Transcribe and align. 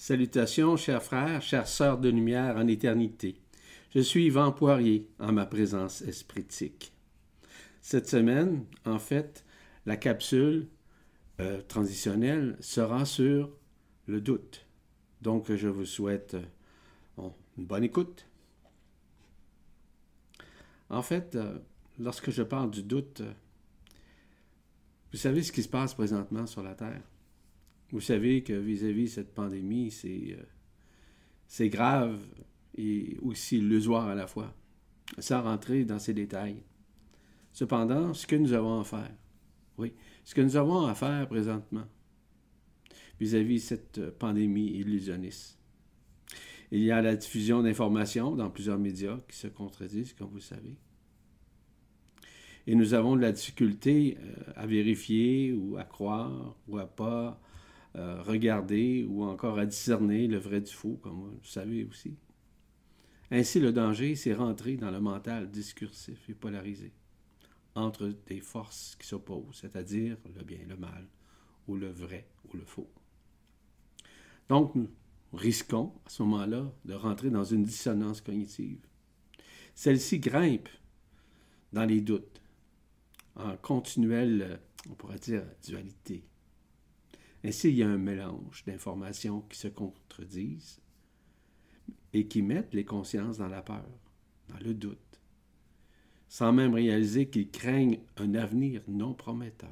Salutations, 0.00 0.76
chers 0.76 1.02
frères, 1.02 1.42
chères 1.42 1.66
sœurs 1.66 1.98
de 1.98 2.08
lumière 2.08 2.56
en 2.56 2.68
éternité. 2.68 3.40
Je 3.92 3.98
suis 3.98 4.26
Yvan 4.26 4.52
Poirier 4.52 5.10
en 5.18 5.32
ma 5.32 5.44
présence 5.44 6.02
espritique. 6.02 6.92
Cette 7.80 8.08
semaine, 8.08 8.64
en 8.84 9.00
fait, 9.00 9.44
la 9.86 9.96
capsule 9.96 10.68
euh, 11.40 11.60
transitionnelle 11.62 12.56
sera 12.60 13.04
sur 13.04 13.50
le 14.06 14.20
doute. 14.20 14.64
Donc, 15.20 15.52
je 15.52 15.66
vous 15.66 15.84
souhaite 15.84 16.34
euh, 17.18 17.28
une 17.58 17.66
bonne 17.66 17.82
écoute. 17.82 18.24
En 20.90 21.02
fait, 21.02 21.34
euh, 21.34 21.58
lorsque 21.98 22.30
je 22.30 22.44
parle 22.44 22.70
du 22.70 22.84
doute, 22.84 23.20
vous 25.10 25.18
savez 25.18 25.42
ce 25.42 25.50
qui 25.50 25.64
se 25.64 25.68
passe 25.68 25.92
présentement 25.92 26.46
sur 26.46 26.62
la 26.62 26.76
Terre? 26.76 27.02
Vous 27.90 28.00
savez 28.00 28.42
que 28.42 28.52
vis-à-vis 28.52 29.04
de 29.04 29.10
cette 29.10 29.34
pandémie, 29.34 29.90
c'est, 29.90 30.36
euh, 30.38 30.42
c'est 31.46 31.68
grave 31.68 32.20
et 32.76 33.16
aussi 33.22 33.58
illusoire 33.58 34.08
à 34.08 34.14
la 34.14 34.26
fois, 34.26 34.54
sans 35.18 35.42
rentrer 35.42 35.84
dans 35.84 35.98
ces 35.98 36.14
détails. 36.14 36.62
Cependant, 37.52 38.12
ce 38.12 38.26
que 38.26 38.36
nous 38.36 38.52
avons 38.52 38.80
à 38.80 38.84
faire, 38.84 39.14
oui, 39.78 39.94
ce 40.24 40.34
que 40.34 40.42
nous 40.42 40.56
avons 40.56 40.86
à 40.86 40.94
faire 40.94 41.26
présentement 41.28 41.86
vis-à-vis 43.18 43.56
de 43.56 43.60
cette 43.60 44.10
pandémie 44.18 44.68
illusionniste. 44.68 45.58
Il 46.70 46.82
y 46.82 46.90
a 46.90 47.00
la 47.00 47.16
diffusion 47.16 47.62
d'informations 47.62 48.36
dans 48.36 48.50
plusieurs 48.50 48.78
médias 48.78 49.18
qui 49.28 49.36
se 49.36 49.48
contredisent, 49.48 50.12
comme 50.12 50.28
vous 50.28 50.40
savez. 50.40 50.76
Et 52.66 52.74
nous 52.74 52.92
avons 52.92 53.16
de 53.16 53.22
la 53.22 53.32
difficulté 53.32 54.18
euh, 54.20 54.52
à 54.54 54.66
vérifier 54.66 55.54
ou 55.54 55.78
à 55.78 55.84
croire 55.84 56.54
ou 56.68 56.76
à 56.76 56.86
pas 56.86 57.40
euh, 57.98 58.22
regarder 58.22 59.04
ou 59.08 59.24
encore 59.24 59.58
à 59.58 59.66
discerner 59.66 60.28
le 60.28 60.38
vrai 60.38 60.60
du 60.60 60.72
faux, 60.72 60.98
comme 61.02 61.14
vous 61.14 61.40
savez 61.42 61.84
aussi. 61.84 62.16
Ainsi, 63.32 63.58
le 63.58 63.72
danger, 63.72 64.14
c'est 64.14 64.34
rentrer 64.34 64.76
dans 64.76 64.92
le 64.92 65.00
mental 65.00 65.50
discursif 65.50 66.28
et 66.30 66.34
polarisé 66.34 66.92
entre 67.74 68.14
des 68.26 68.40
forces 68.40 68.96
qui 69.00 69.06
s'opposent, 69.06 69.58
c'est-à-dire 69.60 70.16
le 70.36 70.44
bien 70.44 70.64
le 70.68 70.76
mal, 70.76 71.08
ou 71.66 71.76
le 71.76 71.90
vrai 71.90 72.28
ou 72.46 72.56
le 72.56 72.64
faux. 72.64 72.88
Donc, 74.48 74.76
nous 74.76 74.88
risquons 75.32 75.92
à 76.06 76.10
ce 76.10 76.22
moment-là 76.22 76.72
de 76.84 76.94
rentrer 76.94 77.30
dans 77.30 77.44
une 77.44 77.64
dissonance 77.64 78.20
cognitive. 78.20 78.80
Celle-ci 79.74 80.20
grimpe 80.20 80.68
dans 81.72 81.84
les 81.84 82.00
doutes, 82.00 82.40
en 83.34 83.56
continuelle, 83.56 84.60
on 84.88 84.94
pourrait 84.94 85.18
dire, 85.18 85.42
dualité. 85.64 86.24
Ainsi, 87.44 87.68
il 87.68 87.76
y 87.76 87.82
a 87.82 87.88
un 87.88 87.98
mélange 87.98 88.64
d'informations 88.66 89.42
qui 89.42 89.58
se 89.58 89.68
contredisent 89.68 90.80
et 92.12 92.26
qui 92.26 92.42
mettent 92.42 92.74
les 92.74 92.84
consciences 92.84 93.38
dans 93.38 93.48
la 93.48 93.62
peur, 93.62 93.88
dans 94.48 94.58
le 94.58 94.74
doute, 94.74 95.20
sans 96.28 96.52
même 96.52 96.74
réaliser 96.74 97.28
qu'ils 97.28 97.50
craignent 97.50 98.00
un 98.16 98.34
avenir 98.34 98.82
non 98.88 99.14
prometteur. 99.14 99.70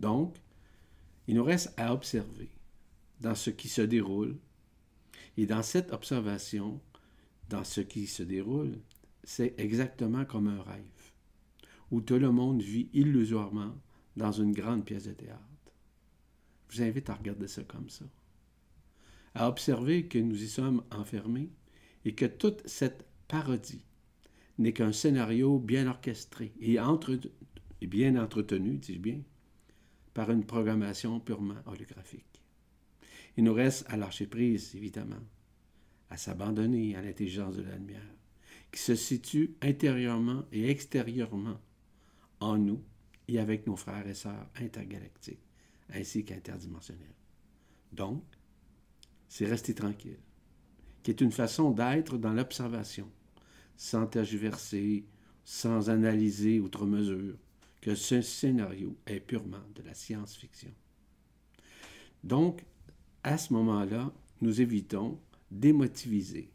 Donc, 0.00 0.36
il 1.28 1.36
nous 1.36 1.44
reste 1.44 1.72
à 1.76 1.92
observer 1.92 2.48
dans 3.20 3.34
ce 3.34 3.50
qui 3.50 3.68
se 3.68 3.82
déroule, 3.82 4.36
et 5.36 5.46
dans 5.46 5.62
cette 5.62 5.92
observation, 5.92 6.80
dans 7.48 7.64
ce 7.64 7.80
qui 7.80 8.06
se 8.06 8.22
déroule, 8.22 8.80
c'est 9.22 9.54
exactement 9.58 10.24
comme 10.24 10.48
un 10.48 10.62
rêve, 10.62 11.12
où 11.90 12.00
tout 12.00 12.18
le 12.18 12.30
monde 12.30 12.60
vit 12.62 12.88
illusoirement 12.92 13.74
dans 14.16 14.32
une 14.32 14.52
grande 14.52 14.84
pièce 14.84 15.04
de 15.04 15.12
théâtre. 15.12 15.51
Je 16.72 16.78
vous 16.78 16.88
invite 16.88 17.10
à 17.10 17.14
regarder 17.14 17.48
ça 17.48 17.62
comme 17.64 17.90
ça. 17.90 18.06
À 19.34 19.46
observer 19.46 20.06
que 20.06 20.18
nous 20.18 20.42
y 20.42 20.48
sommes 20.48 20.82
enfermés 20.90 21.50
et 22.06 22.14
que 22.14 22.24
toute 22.24 22.66
cette 22.66 23.04
parodie 23.28 23.84
n'est 24.56 24.72
qu'un 24.72 24.92
scénario 24.92 25.58
bien 25.58 25.86
orchestré 25.86 26.54
et, 26.60 26.78
bien 27.86 28.16
entretenu, 28.16 28.78
dis-je 28.78 28.98
bien, 28.98 29.20
par 30.14 30.30
une 30.30 30.46
programmation 30.46 31.20
purement 31.20 31.60
holographique. 31.66 32.42
Il 33.36 33.44
nous 33.44 33.54
reste 33.54 33.84
à 33.90 33.98
lâcher 33.98 34.26
prise, 34.26 34.74
évidemment, 34.74 35.22
à 36.08 36.16
s'abandonner 36.16 36.96
à 36.96 37.02
l'intelligence 37.02 37.56
de 37.56 37.64
la 37.64 37.76
lumière, 37.76 38.00
qui 38.70 38.80
se 38.80 38.94
situe 38.94 39.56
intérieurement 39.60 40.46
et 40.52 40.70
extérieurement 40.70 41.60
en 42.40 42.56
nous 42.56 42.82
et 43.28 43.38
avec 43.38 43.66
nos 43.66 43.76
frères 43.76 44.06
et 44.06 44.14
sœurs 44.14 44.48
intergalactiques 44.56 45.51
ainsi 45.92 46.24
qu'interdimensionnel. 46.24 47.14
Donc, 47.92 48.24
c'est 49.28 49.46
rester 49.46 49.74
tranquille, 49.74 50.18
qui 51.02 51.10
est 51.10 51.20
une 51.20 51.32
façon 51.32 51.70
d'être 51.70 52.18
dans 52.18 52.32
l'observation, 52.32 53.10
sans 53.76 54.06
tergiverser, 54.06 55.06
sans 55.44 55.90
analyser 55.90 56.60
outre 56.60 56.86
mesure, 56.86 57.36
que 57.80 57.94
ce 57.94 58.22
scénario 58.22 58.96
est 59.06 59.20
purement 59.20 59.64
de 59.74 59.82
la 59.82 59.94
science-fiction. 59.94 60.72
Donc, 62.22 62.64
à 63.24 63.38
ce 63.38 63.52
moment-là, 63.52 64.12
nous 64.40 64.60
évitons 64.60 65.20
d'émotiviser 65.50 66.50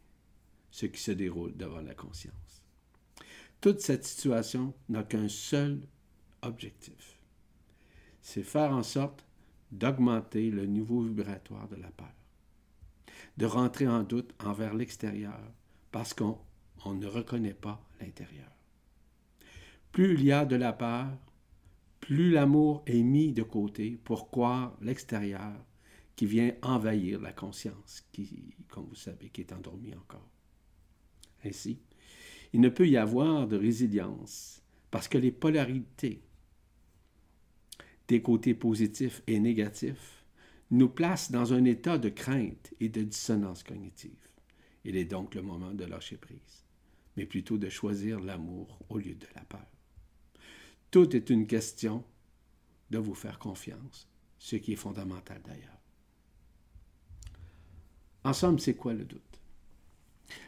ce 0.70 0.86
qui 0.86 1.00
se 1.00 1.12
déroule 1.12 1.56
devant 1.56 1.80
la 1.80 1.94
conscience. 1.94 2.62
Toute 3.60 3.80
cette 3.80 4.04
situation 4.04 4.74
n'a 4.88 5.02
qu'un 5.02 5.28
seul 5.28 5.80
objectif, 6.42 7.18
c'est 8.22 8.42
faire 8.42 8.72
en 8.72 8.82
sorte 8.82 9.24
d'augmenter 9.72 10.50
le 10.50 10.66
niveau 10.66 11.02
vibratoire 11.02 11.68
de 11.68 11.76
la 11.76 11.90
peur, 11.90 12.12
de 13.36 13.46
rentrer 13.46 13.86
en 13.88 14.02
doute 14.02 14.34
envers 14.44 14.74
l'extérieur 14.74 15.40
parce 15.92 16.14
qu'on 16.14 16.38
ne 16.86 17.06
reconnaît 17.06 17.54
pas 17.54 17.82
l'intérieur. 18.00 18.50
Plus 19.92 20.14
il 20.14 20.24
y 20.24 20.32
a 20.32 20.44
de 20.44 20.56
la 20.56 20.72
peur, 20.72 21.08
plus 22.00 22.30
l'amour 22.30 22.82
est 22.86 23.02
mis 23.02 23.32
de 23.32 23.42
côté 23.42 23.98
pour 24.04 24.30
croire 24.30 24.76
l'extérieur 24.80 25.52
qui 26.16 26.26
vient 26.26 26.52
envahir 26.62 27.20
la 27.20 27.32
conscience, 27.32 28.04
qui, 28.12 28.54
comme 28.68 28.86
vous 28.86 28.94
savez, 28.94 29.28
qui 29.28 29.42
est 29.42 29.52
endormie 29.52 29.94
encore. 29.94 30.28
Ainsi, 31.44 31.78
il 32.52 32.60
ne 32.60 32.68
peut 32.68 32.88
y 32.88 32.96
avoir 32.96 33.46
de 33.46 33.56
résilience 33.56 34.62
parce 34.90 35.08
que 35.08 35.18
les 35.18 35.30
polarités 35.30 36.22
des 38.08 38.22
côtés 38.22 38.54
positifs 38.54 39.22
et 39.26 39.38
négatifs, 39.38 40.24
nous 40.70 40.88
place 40.88 41.30
dans 41.30 41.52
un 41.52 41.64
état 41.64 41.98
de 41.98 42.08
crainte 42.08 42.74
et 42.80 42.88
de 42.88 43.02
dissonance 43.02 43.62
cognitive. 43.62 44.28
Il 44.84 44.96
est 44.96 45.04
donc 45.04 45.34
le 45.34 45.42
moment 45.42 45.72
de 45.72 45.84
lâcher 45.84 46.16
prise, 46.16 46.64
mais 47.16 47.26
plutôt 47.26 47.58
de 47.58 47.68
choisir 47.68 48.20
l'amour 48.20 48.78
au 48.88 48.98
lieu 48.98 49.14
de 49.14 49.26
la 49.34 49.42
peur. 49.42 49.66
Tout 50.90 51.14
est 51.14 51.30
une 51.30 51.46
question 51.46 52.04
de 52.90 52.98
vous 52.98 53.14
faire 53.14 53.38
confiance, 53.38 54.08
ce 54.38 54.56
qui 54.56 54.72
est 54.72 54.76
fondamental 54.76 55.42
d'ailleurs. 55.46 55.78
En 58.24 58.32
somme, 58.32 58.58
c'est 58.58 58.74
quoi 58.74 58.94
le 58.94 59.04
doute? 59.04 59.22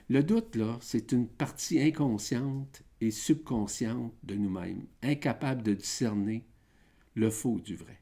Le 0.09 0.23
doute, 0.23 0.57
là, 0.57 0.79
c'est 0.81 1.13
une 1.13 1.29
partie 1.29 1.81
inconsciente 1.81 2.83
et 3.01 3.11
subconsciente 3.11 4.15
de 4.23 4.35
nous-mêmes, 4.35 4.87
incapable 5.03 5.63
de 5.63 5.75
discerner 5.75 6.45
le 7.15 7.31
faux 7.31 7.61
du 7.61 7.77
vrai. 7.77 8.01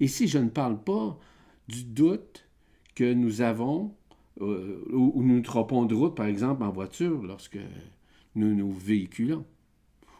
Ici, 0.00 0.28
je 0.28 0.38
ne 0.38 0.48
parle 0.48 0.82
pas 0.82 1.18
du 1.68 1.84
doute 1.84 2.48
que 2.94 3.12
nous 3.12 3.40
avons 3.40 3.94
euh, 4.40 4.82
ou 4.90 5.22
nous 5.22 5.36
nous 5.36 5.42
trompons 5.42 5.84
de 5.84 5.94
route, 5.94 6.14
par 6.14 6.26
exemple, 6.26 6.62
en 6.62 6.70
voiture, 6.70 7.22
lorsque 7.22 7.58
nous 8.34 8.54
nous 8.54 8.72
véhiculons. 8.72 9.44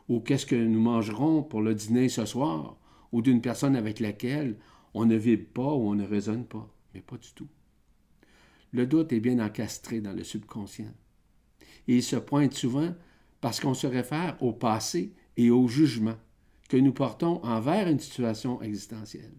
Ou 0.08 0.20
qu'est-ce 0.20 0.46
que 0.46 0.56
nous 0.56 0.80
mangerons 0.80 1.42
pour 1.42 1.62
le 1.62 1.74
dîner 1.74 2.08
ce 2.08 2.26
soir, 2.26 2.76
ou 3.12 3.22
d'une 3.22 3.40
personne 3.40 3.76
avec 3.76 4.00
laquelle 4.00 4.56
on 4.94 5.06
ne 5.06 5.16
vibre 5.16 5.48
pas 5.52 5.74
ou 5.74 5.88
on 5.88 5.94
ne 5.94 6.06
raisonne 6.06 6.44
pas. 6.44 6.68
Mais 6.94 7.00
pas 7.00 7.16
du 7.16 7.32
tout. 7.32 7.48
Le 8.72 8.86
doute 8.86 9.12
est 9.12 9.20
bien 9.20 9.38
encastré 9.38 10.00
dans 10.00 10.12
le 10.12 10.24
subconscient. 10.24 10.92
Et 11.88 11.96
il 11.96 12.02
se 12.02 12.16
pointe 12.16 12.54
souvent 12.54 12.94
parce 13.40 13.60
qu'on 13.60 13.74
se 13.74 13.86
réfère 13.86 14.36
au 14.42 14.52
passé 14.52 15.14
et 15.36 15.50
au 15.50 15.66
jugement 15.68 16.16
que 16.72 16.78
nous 16.78 16.94
portons 16.94 17.38
envers 17.44 17.86
une 17.86 18.00
situation 18.00 18.62
existentielle. 18.62 19.34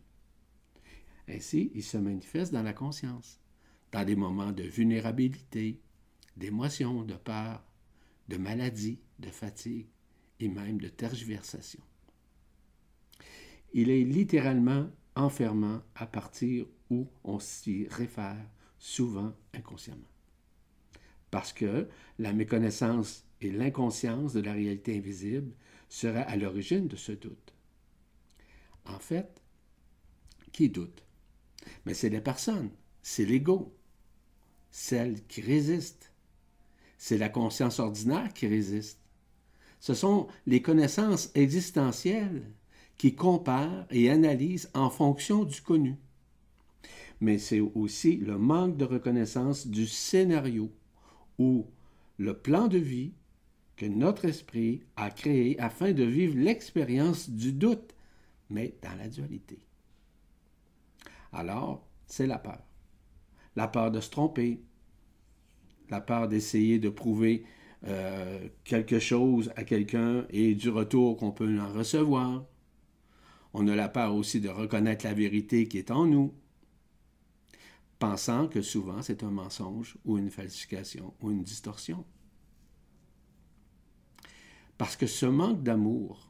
Ainsi, 1.28 1.72
il 1.74 1.82
se 1.82 1.98
manifeste 1.98 2.54
dans 2.54 2.62
la 2.62 2.74
conscience, 2.74 3.40
dans 3.92 4.06
des 4.06 4.16
moments 4.16 4.52
de 4.52 4.62
vulnérabilité, 4.62 5.82
d'émotion, 6.38 7.02
de 7.02 7.16
peur, 7.16 7.64
de 8.28 8.38
maladie, 8.38 9.00
de 9.18 9.30
fatigue 9.30 9.88
et 10.40 10.48
même 10.48 10.80
de 10.80 10.90
tergiversation. 10.90 11.82
Il 13.74 13.90
est 13.90 14.04
littéralement 14.04 14.92
enfermant 15.16 15.82
à 15.96 16.06
partir 16.06 16.68
où 16.92 17.08
on 17.24 17.40
s'y 17.40 17.88
réfère 17.90 18.46
souvent 18.78 19.34
inconsciemment. 19.56 20.12
Parce 21.32 21.52
que 21.52 21.88
la 22.20 22.32
méconnaissance 22.32 23.26
et 23.42 23.50
l'inconscience 23.50 24.34
de 24.34 24.42
la 24.42 24.54
réalité 24.54 24.96
invisible 24.96 25.52
serait 25.94 26.26
à 26.26 26.36
l'origine 26.36 26.88
de 26.88 26.96
ce 26.96 27.12
doute. 27.12 27.54
En 28.86 29.00
fait, 29.00 29.42
qui 30.52 30.70
doute? 30.70 31.04
Mais 31.86 31.94
c'est 31.94 32.10
les 32.10 32.22
personnes 32.22 32.72
c'est 33.04 33.26
l'ego, 33.26 33.76
celle 34.72 35.22
qui 35.28 35.42
résiste. 35.42 36.14
C'est 36.98 37.18
la 37.18 37.30
conscience 37.30 37.80
ordinaire 37.80 38.34
qui 38.34 38.48
résiste. 38.48 39.00
Ce 39.82 39.94
sont 39.94 40.28
les 40.48 40.62
connaissances 40.62 41.30
existentielles 41.36 42.50
qui 42.98 43.14
comparent 43.14 43.86
et 43.92 44.10
analysent 44.10 44.72
en 44.74 44.90
fonction 44.90 45.44
du 45.44 45.62
connu. 45.62 45.98
Mais 47.20 47.38
c'est 47.38 47.60
aussi 47.60 48.16
le 48.16 48.38
manque 48.38 48.78
de 48.78 48.86
reconnaissance 48.86 49.68
du 49.68 49.86
scénario 49.86 50.72
ou 51.38 51.68
le 52.18 52.38
plan 52.38 52.70
de 52.70 52.78
vie 52.78 53.12
notre 53.88 54.26
esprit 54.26 54.84
a 54.96 55.10
créé 55.10 55.60
afin 55.60 55.92
de 55.92 56.04
vivre 56.04 56.38
l'expérience 56.38 57.30
du 57.30 57.54
doute, 57.54 57.96
mais 58.50 58.76
dans 58.82 58.96
la 58.96 59.08
dualité. 59.08 59.60
Alors, 61.32 61.88
c'est 62.06 62.28
la 62.28 62.38
peur. 62.38 62.62
La 63.56 63.68
peur 63.68 63.92
de 63.92 64.00
se 64.00 64.10
tromper, 64.10 64.62
la 65.90 66.02
peur 66.02 66.28
d'essayer 66.28 66.80
de 66.80 66.90
prouver 66.90 67.46
euh, 67.86 68.48
quelque 68.64 69.00
chose 69.00 69.52
à 69.56 69.64
quelqu'un 69.64 70.26
et 70.30 70.56
du 70.56 70.70
retour 70.70 71.18
qu'on 71.18 71.32
peut 71.32 71.60
en 71.60 71.72
recevoir. 71.74 72.46
On 73.54 73.68
a 73.68 73.76
la 73.76 73.90
peur 73.90 74.16
aussi 74.16 74.40
de 74.40 74.50
reconnaître 74.50 75.06
la 75.06 75.14
vérité 75.14 75.68
qui 75.68 75.78
est 75.78 75.92
en 75.92 76.06
nous, 76.06 76.34
pensant 78.00 78.48
que 78.48 78.62
souvent 78.62 79.02
c'est 79.02 79.24
un 79.24 79.32
mensonge 79.32 79.98
ou 80.06 80.18
une 80.18 80.32
falsification 80.32 81.14
ou 81.22 81.32
une 81.32 81.44
distorsion. 81.44 82.06
Parce 84.84 84.98
que 84.98 85.08
ce 85.08 85.26
manque 85.26 85.64
d'amour 85.64 86.30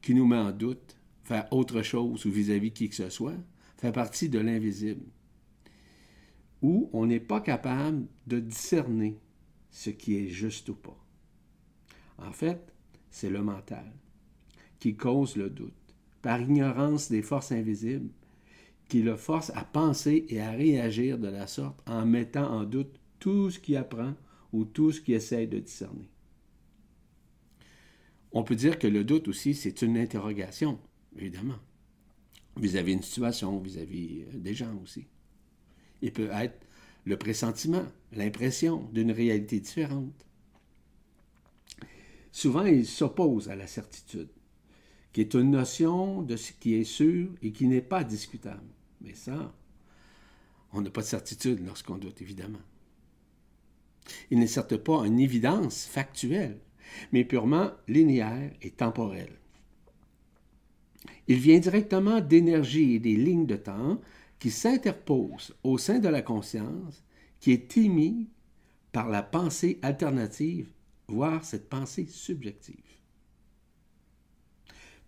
qui 0.00 0.16
nous 0.16 0.26
met 0.26 0.36
en 0.36 0.50
doute 0.50 0.96
faire 1.22 1.46
autre 1.52 1.82
chose 1.82 2.26
ou 2.26 2.30
vis-à-vis 2.32 2.70
-vis 2.70 2.72
qui 2.72 2.88
que 2.88 2.96
ce 2.96 3.08
soit, 3.08 3.38
fait 3.76 3.92
partie 3.92 4.28
de 4.28 4.40
l'invisible, 4.40 5.06
où 6.60 6.90
on 6.92 7.06
n'est 7.06 7.20
pas 7.20 7.40
capable 7.40 8.08
de 8.26 8.40
discerner 8.40 9.16
ce 9.70 9.90
qui 9.90 10.16
est 10.16 10.26
juste 10.26 10.70
ou 10.70 10.74
pas. 10.74 10.98
En 12.18 12.32
fait, 12.32 12.74
c'est 13.12 13.30
le 13.30 13.42
mental 13.42 13.92
qui 14.80 14.96
cause 14.96 15.36
le 15.36 15.48
doute, 15.48 15.94
par 16.20 16.40
ignorance 16.40 17.10
des 17.12 17.22
forces 17.22 17.52
invisibles, 17.52 18.10
qui 18.88 19.02
le 19.02 19.14
force 19.16 19.50
à 19.54 19.64
penser 19.64 20.26
et 20.30 20.40
à 20.40 20.50
réagir 20.50 21.16
de 21.16 21.28
la 21.28 21.46
sorte 21.46 21.80
en 21.86 22.04
mettant 22.06 22.50
en 22.58 22.64
doute 22.64 22.98
tout 23.20 23.52
ce 23.52 23.60
qu'il 23.60 23.76
apprend 23.76 24.14
ou 24.52 24.64
tout 24.64 24.90
ce 24.90 25.00
qu'il 25.00 25.14
essaie 25.14 25.46
de 25.46 25.60
discerner. 25.60 26.11
On 28.32 28.44
peut 28.44 28.56
dire 28.56 28.78
que 28.78 28.86
le 28.86 29.04
doute 29.04 29.28
aussi, 29.28 29.54
c'est 29.54 29.82
une 29.82 29.98
interrogation, 29.98 30.78
évidemment, 31.16 31.58
vis-à-vis 32.56 32.94
d'une 32.94 33.02
situation, 33.02 33.58
vis-à-vis 33.60 34.24
-vis 34.24 34.40
des 34.40 34.54
gens 34.54 34.74
aussi. 34.82 35.06
Il 36.00 36.12
peut 36.12 36.30
être 36.32 36.66
le 37.04 37.16
pressentiment, 37.16 37.84
l'impression 38.12 38.88
d'une 38.92 39.12
réalité 39.12 39.60
différente. 39.60 40.26
Souvent, 42.30 42.64
il 42.64 42.86
s'oppose 42.86 43.48
à 43.50 43.56
la 43.56 43.66
certitude, 43.66 44.30
qui 45.12 45.20
est 45.20 45.34
une 45.34 45.50
notion 45.50 46.22
de 46.22 46.36
ce 46.36 46.52
qui 46.52 46.74
est 46.74 46.84
sûr 46.84 47.28
et 47.42 47.52
qui 47.52 47.66
n'est 47.66 47.82
pas 47.82 48.04
discutable. 48.04 48.72
Mais 49.02 49.14
ça, 49.14 49.54
on 50.72 50.80
n'a 50.80 50.90
pas 50.90 51.02
de 51.02 51.06
certitude 51.06 51.64
lorsqu'on 51.64 51.98
doute, 51.98 52.22
évidemment. 52.22 52.62
Il 54.30 54.38
n'est 54.38 54.46
certes 54.46 54.76
pas 54.76 55.06
une 55.06 55.20
évidence 55.20 55.84
factuelle, 55.84 56.58
mais 57.12 57.24
purement 57.24 57.70
linéaire 57.88 58.52
et 58.62 58.70
temporelle. 58.70 59.38
Il 61.28 61.38
vient 61.38 61.58
directement 61.58 62.20
d'énergie 62.20 62.94
et 62.94 62.98
des 62.98 63.16
lignes 63.16 63.46
de 63.46 63.56
temps 63.56 64.00
qui 64.38 64.50
s'interposent 64.50 65.54
au 65.62 65.78
sein 65.78 65.98
de 65.98 66.08
la 66.08 66.22
conscience, 66.22 67.04
qui 67.40 67.52
est 67.52 67.76
émis 67.76 68.28
par 68.92 69.08
la 69.08 69.22
pensée 69.22 69.78
alternative, 69.82 70.68
voire 71.08 71.44
cette 71.44 71.68
pensée 71.68 72.06
subjective. 72.06 72.76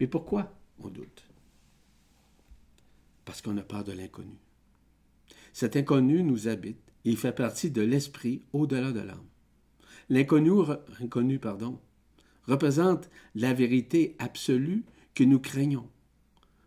Mais 0.00 0.06
pourquoi 0.06 0.52
on 0.78 0.88
doute? 0.88 1.24
Parce 3.24 3.40
qu'on 3.40 3.56
a 3.58 3.62
peur 3.62 3.84
de 3.84 3.92
l'inconnu. 3.92 4.38
Cet 5.52 5.76
inconnu 5.76 6.22
nous 6.22 6.48
habite 6.48 6.80
et 7.04 7.10
il 7.10 7.16
fait 7.16 7.34
partie 7.34 7.70
de 7.70 7.82
l'esprit 7.82 8.42
au-delà 8.52 8.92
de 8.92 9.00
l'âme. 9.00 9.26
L'inconnu, 10.08 10.50
représente 12.46 13.08
la 13.34 13.54
vérité 13.54 14.16
absolue 14.18 14.84
que 15.14 15.24
nous 15.24 15.38
craignons, 15.38 15.88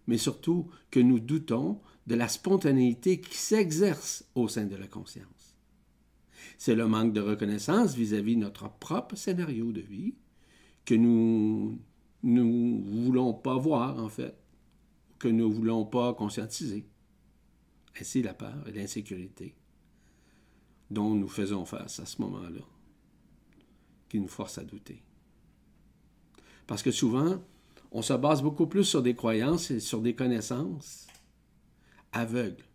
mais 0.07 0.17
surtout 0.17 0.69
que 0.89 0.99
nous 0.99 1.19
doutons 1.19 1.79
de 2.07 2.15
la 2.15 2.27
spontanéité 2.27 3.19
qui 3.19 3.37
s'exerce 3.37 4.25
au 4.35 4.47
sein 4.47 4.65
de 4.65 4.75
la 4.75 4.87
conscience. 4.87 5.55
C'est 6.57 6.75
le 6.75 6.87
manque 6.87 7.13
de 7.13 7.21
reconnaissance 7.21 7.93
vis-à-vis 7.93 8.35
de 8.35 8.41
notre 8.41 8.69
propre 8.69 9.15
scénario 9.15 9.71
de 9.71 9.81
vie 9.81 10.15
que 10.85 10.95
nous 10.95 11.79
ne 12.23 12.41
voulons 13.03 13.33
pas 13.33 13.57
voir, 13.57 13.99
en 13.99 14.09
fait, 14.09 14.35
que 15.19 15.27
nous 15.27 15.49
ne 15.49 15.53
voulons 15.53 15.85
pas 15.85 16.13
conscientiser. 16.13 16.87
Ainsi 17.99 18.21
la 18.21 18.33
peur 18.33 18.67
et 18.67 18.71
l'insécurité 18.71 19.55
dont 20.89 21.13
nous 21.13 21.27
faisons 21.27 21.65
face 21.65 21.99
à 21.99 22.05
ce 22.05 22.21
moment-là 22.21 22.63
qui 24.09 24.19
nous 24.19 24.27
force 24.27 24.57
à 24.57 24.63
douter. 24.63 25.03
Parce 26.65 26.83
que 26.83 26.91
souvent, 26.91 27.41
on 27.91 28.01
se 28.01 28.13
base 28.13 28.41
beaucoup 28.41 28.67
plus 28.67 28.83
sur 28.83 29.01
des 29.01 29.15
croyances 29.15 29.71
et 29.71 29.79
sur 29.79 30.01
des 30.01 30.15
connaissances 30.15 31.07
aveugles, 32.11 32.65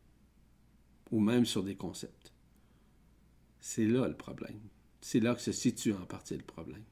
ou 1.10 1.20
même 1.20 1.44
sur 1.44 1.62
des 1.62 1.76
concepts. 1.76 2.32
C'est 3.60 3.86
là 3.86 4.08
le 4.08 4.16
problème. 4.16 4.60
C'est 5.00 5.20
là 5.20 5.34
que 5.34 5.40
se 5.40 5.52
situe 5.52 5.92
en 5.92 6.06
partie 6.06 6.36
le 6.36 6.42
problème. 6.42 6.84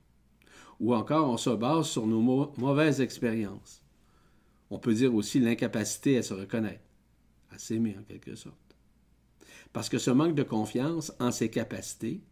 Ou 0.79 0.95
encore, 0.95 1.29
on 1.29 1.37
se 1.37 1.51
base 1.51 1.89
sur 1.89 2.07
nos 2.07 2.21
mauvaises 2.57 3.01
expériences. 3.01 3.83
On 4.71 4.79
peut 4.79 4.95
dire 4.95 5.15
aussi 5.15 5.41
l'incapacité 5.41 6.17
à 6.19 6.23
se 6.23 6.35
reconnaître, 6.35 6.85
à 7.51 7.59
s'aimer 7.59 7.97
en 7.99 8.03
quelque 8.03 8.35
sorte. 8.35 8.57
Parce 9.73 9.89
que 9.89 9.99
ce 9.99 10.11
manque 10.11 10.35
de 10.35 10.43
confiance 10.43 11.13
en 11.21 11.31
ses 11.31 11.51
capacités, 11.51 12.23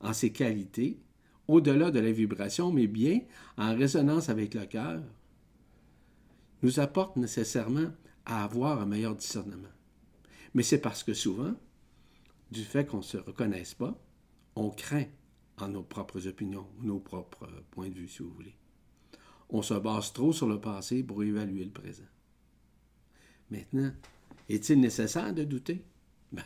en 0.00 0.12
ses 0.12 0.32
qualités, 0.32 1.00
au-delà 1.48 1.90
de 1.90 1.98
la 1.98 2.12
vibration, 2.12 2.70
mais 2.70 2.86
bien 2.86 3.22
en 3.56 3.74
résonance 3.74 4.28
avec 4.28 4.54
le 4.54 4.66
cœur, 4.66 5.02
nous 6.62 6.78
apporte 6.78 7.16
nécessairement 7.16 7.90
à 8.26 8.44
avoir 8.44 8.80
un 8.80 8.86
meilleur 8.86 9.16
discernement. 9.16 9.68
Mais 10.54 10.62
c'est 10.62 10.80
parce 10.80 11.02
que 11.02 11.14
souvent, 11.14 11.54
du 12.50 12.62
fait 12.62 12.86
qu'on 12.86 12.98
ne 12.98 13.02
se 13.02 13.16
reconnaisse 13.16 13.74
pas, 13.74 13.98
on 14.54 14.70
craint 14.70 15.06
en 15.58 15.68
nos 15.68 15.82
propres 15.82 16.26
opinions, 16.26 16.66
nos 16.80 17.00
propres 17.00 17.48
points 17.70 17.88
de 17.88 17.94
vue, 17.94 18.08
si 18.08 18.22
vous 18.22 18.32
voulez. 18.32 18.54
On 19.50 19.62
se 19.62 19.74
base 19.74 20.12
trop 20.12 20.32
sur 20.32 20.46
le 20.46 20.60
passé 20.60 21.02
pour 21.02 21.22
évaluer 21.22 21.64
le 21.64 21.70
présent. 21.70 22.04
Maintenant, 23.50 23.92
est-il 24.48 24.80
nécessaire 24.80 25.32
de 25.32 25.44
douter? 25.44 25.82
Ben, 26.32 26.44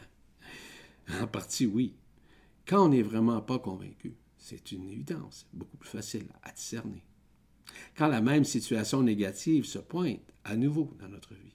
en 1.20 1.26
partie, 1.26 1.66
oui. 1.66 1.96
Quand 2.66 2.86
on 2.86 2.88
n'est 2.90 3.02
vraiment 3.02 3.40
pas 3.40 3.58
convaincu, 3.58 4.14
c'est 4.42 4.72
une 4.72 4.90
évidence, 4.90 5.46
beaucoup 5.52 5.76
plus 5.76 5.88
facile 5.88 6.26
à 6.42 6.50
discerner. 6.50 7.04
Quand 7.96 8.08
la 8.08 8.20
même 8.20 8.44
situation 8.44 9.00
négative 9.02 9.64
se 9.64 9.78
pointe 9.78 10.20
à 10.44 10.56
nouveau 10.56 10.92
dans 10.98 11.08
notre 11.08 11.34
vie. 11.34 11.54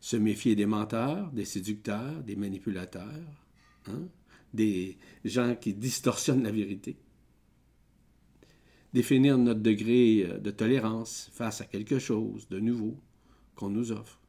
Se 0.00 0.16
méfier 0.16 0.54
des 0.54 0.64
menteurs, 0.64 1.32
des 1.32 1.44
séducteurs, 1.44 2.22
des 2.22 2.36
manipulateurs, 2.36 3.46
hein, 3.88 4.08
des 4.54 4.96
gens 5.24 5.56
qui 5.56 5.74
distorsionnent 5.74 6.44
la 6.44 6.52
vérité. 6.52 6.96
Définir 8.92 9.38
notre 9.38 9.60
degré 9.60 10.24
euh, 10.24 10.38
de 10.38 10.50
tolérance 10.50 11.30
face 11.32 11.60
à 11.60 11.64
quelque 11.64 11.98
chose 11.98 12.48
de 12.48 12.60
nouveau 12.60 12.96
qu'on 13.56 13.70
nous 13.70 13.90
offre. 13.90 14.20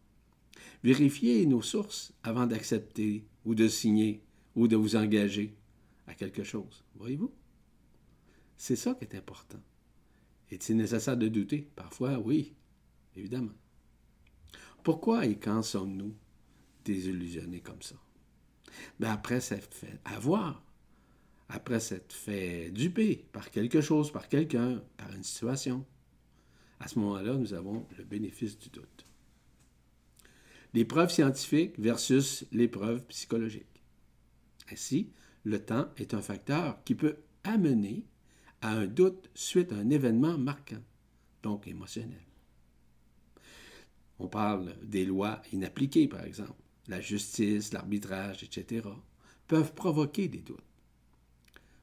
Vérifier 0.84 1.46
nos 1.46 1.62
sources 1.62 2.13
avant 2.24 2.48
d'accepter 2.48 3.25
ou 3.46 3.53
de 3.53 3.68
signer 3.68 4.24
ou 4.56 4.68
de 4.68 4.75
vous 4.75 4.96
engager 4.96 5.53
à 6.07 6.13
quelque 6.13 6.43
chose. 6.43 6.83
Voyez-vous? 6.95 7.33
C'est 8.57 8.75
ça 8.75 8.93
qui 8.93 9.03
est 9.03 9.15
important. 9.15 9.62
Est-il 10.50 10.77
nécessaire 10.77 11.17
de 11.17 11.27
douter? 11.27 11.69
Parfois, 11.75 12.19
oui, 12.19 12.53
évidemment. 13.15 13.53
Pourquoi 14.83 15.25
et 15.25 15.38
quand 15.38 15.62
sommes-nous 15.63 16.15
désillusionnés 16.83 17.62
comme 17.62 17.81
ça? 17.81 17.95
Ben 19.00 19.12
après 19.12 19.39
s'être 19.39 19.74
fait 19.74 20.00
avoir, 20.03 20.63
après 21.50 21.79
s'être 21.79 22.13
fait 22.13 22.69
duper 22.72 23.27
par 23.31 23.51
quelque 23.51 23.81
chose, 23.81 24.12
par 24.12 24.27
quelqu'un, 24.27 24.83
par 24.98 25.13
une 25.13 25.24
situation, 25.24 25.86
à 26.79 26.88
ce 26.88 27.00
moment-là, 27.00 27.36
nous 27.36 27.53
avons 27.53 27.88
le 27.98 28.03
bénéfice 28.03 28.57
du 28.57 28.69
doute. 28.69 29.05
Les 30.74 30.86
preuves 30.86 31.12
scientifiques 31.12 31.79
versus 31.79 32.45
les 32.51 32.67
preuves 32.67 33.05
psychologiques. 33.05 33.83
Ainsi, 34.72 35.12
le 35.43 35.63
temps 35.63 35.88
est 35.97 36.13
un 36.13 36.21
facteur 36.21 36.83
qui 36.83 36.95
peut 36.95 37.17
amener 37.43 38.05
à 38.62 38.71
un 38.71 38.88
doute 38.88 39.29
suite 39.33 39.71
à 39.73 39.75
un 39.75 39.89
événement 39.89 40.38
marquant, 40.38 40.81
donc 41.41 41.67
émotionnel. 41.67 42.21
On 44.19 44.27
parle 44.27 44.75
des 44.83 45.05
lois 45.05 45.41
inappliquées, 45.51 46.07
par 46.07 46.23
exemple, 46.23 46.53
la 46.88 47.01
justice, 47.01 47.73
l'arbitrage, 47.73 48.43
etc., 48.43 48.88
peuvent 49.47 49.73
provoquer 49.73 50.27
des 50.27 50.41
doutes. 50.41 50.63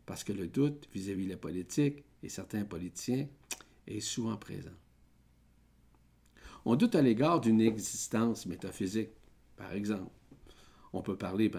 Parce 0.06 0.24
que 0.24 0.32
le 0.32 0.48
doute 0.48 0.88
vis-à-vis 0.94 1.26
de 1.26 1.30
la 1.30 1.36
politique 1.36 2.04
et 2.22 2.28
certains 2.28 2.64
politiciens 2.64 3.28
est 3.86 4.00
souvent 4.00 4.36
présent. 4.36 4.70
On 6.64 6.76
doute 6.76 6.94
à 6.94 7.02
l'égard 7.02 7.40
d'une 7.40 7.60
existence 7.60 8.46
métaphysique, 8.46 9.10
par 9.56 9.72
exemple. 9.72 10.10
On 10.92 11.02
peut 11.02 11.16
parler, 11.16 11.50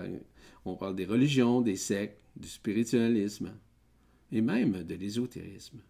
parle 0.76 0.96
des 0.96 1.06
religions, 1.06 1.62
des 1.62 1.76
sectes, 1.76 2.22
du 2.36 2.48
spiritualisme 2.48 3.54
et 4.32 4.42
même 4.42 4.84
de 4.84 4.96
l'ésotérisme. 4.96 5.82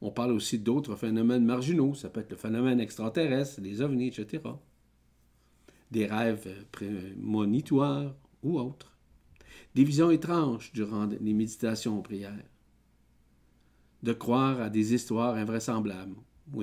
On 0.00 0.10
parle 0.10 0.32
aussi 0.32 0.58
d'autres 0.58 0.96
phénomènes 0.96 1.44
marginaux, 1.44 1.94
ça 1.94 2.08
peut 2.08 2.20
être 2.20 2.30
le 2.30 2.36
phénomène 2.36 2.80
extraterrestre, 2.80 3.60
les 3.60 3.82
ovnis, 3.82 4.08
etc. 4.08 4.42
Des 5.90 6.06
rêves 6.06 6.66
prémonitoires 6.72 8.14
ou 8.42 8.58
autres. 8.58 8.96
Des 9.74 9.84
visions 9.84 10.10
étranges 10.10 10.72
durant 10.72 11.06
les 11.06 11.34
méditations 11.34 11.98
aux 11.98 12.02
prières. 12.02 12.48
De 14.02 14.12
croire 14.12 14.60
à 14.60 14.70
des 14.70 14.94
histoires 14.94 15.34
invraisemblables 15.34 16.16
ou 16.52 16.62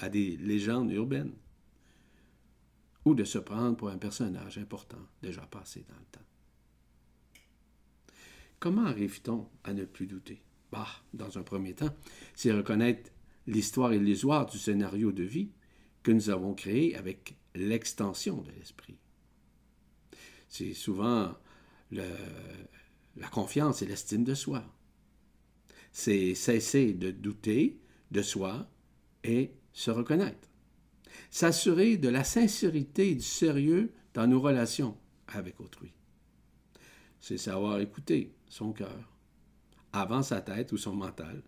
à 0.00 0.08
des 0.08 0.36
légendes 0.36 0.92
urbaines. 0.92 1.32
Ou 3.06 3.14
de 3.14 3.24
se 3.24 3.38
prendre 3.38 3.76
pour 3.76 3.88
un 3.88 3.98
personnage 3.98 4.58
important 4.58 4.98
déjà 5.22 5.42
passé 5.42 5.86
dans 5.88 5.94
le 5.94 6.04
temps. 6.10 6.20
Comment 8.58 8.84
arrive-t-on 8.86 9.48
à 9.64 9.72
ne 9.72 9.84
plus 9.84 10.06
douter? 10.06 10.42
Bah, 10.72 10.88
dans 11.14 11.38
un 11.38 11.44
premier 11.44 11.74
temps, 11.74 11.94
c'est 12.34 12.52
reconnaître 12.52 13.10
l'histoire 13.46 13.94
illusoire 13.94 14.46
du 14.46 14.58
scénario 14.58 15.12
de 15.12 15.22
vie 15.22 15.52
que 16.02 16.10
nous 16.10 16.30
avons 16.30 16.54
créé 16.54 16.96
avec 16.96 17.36
l'extension 17.54 18.42
de 18.42 18.50
l'esprit. 18.50 18.98
C'est 20.48 20.74
souvent 20.74 21.32
la 21.92 23.28
confiance 23.30 23.82
et 23.82 23.86
l'estime 23.86 24.24
de 24.24 24.34
soi. 24.34 24.64
C'est 25.92 26.34
cesser 26.34 26.92
de 26.92 27.12
douter 27.12 27.78
de 28.10 28.22
soi 28.22 28.68
et 29.22 29.52
se 29.72 29.92
reconnaître. 29.92 30.48
S'assurer 31.30 31.96
de 31.96 32.08
la 32.08 32.24
sincérité 32.24 33.10
et 33.10 33.14
du 33.14 33.22
sérieux 33.22 33.92
dans 34.14 34.26
nos 34.26 34.40
relations 34.40 34.96
avec 35.28 35.60
autrui. 35.60 35.92
C'est 37.20 37.38
savoir 37.38 37.80
écouter 37.80 38.34
son 38.48 38.72
cœur, 38.72 39.12
avant 39.92 40.22
sa 40.22 40.40
tête 40.40 40.72
ou 40.72 40.76
son 40.76 40.94
mental, 40.94 41.42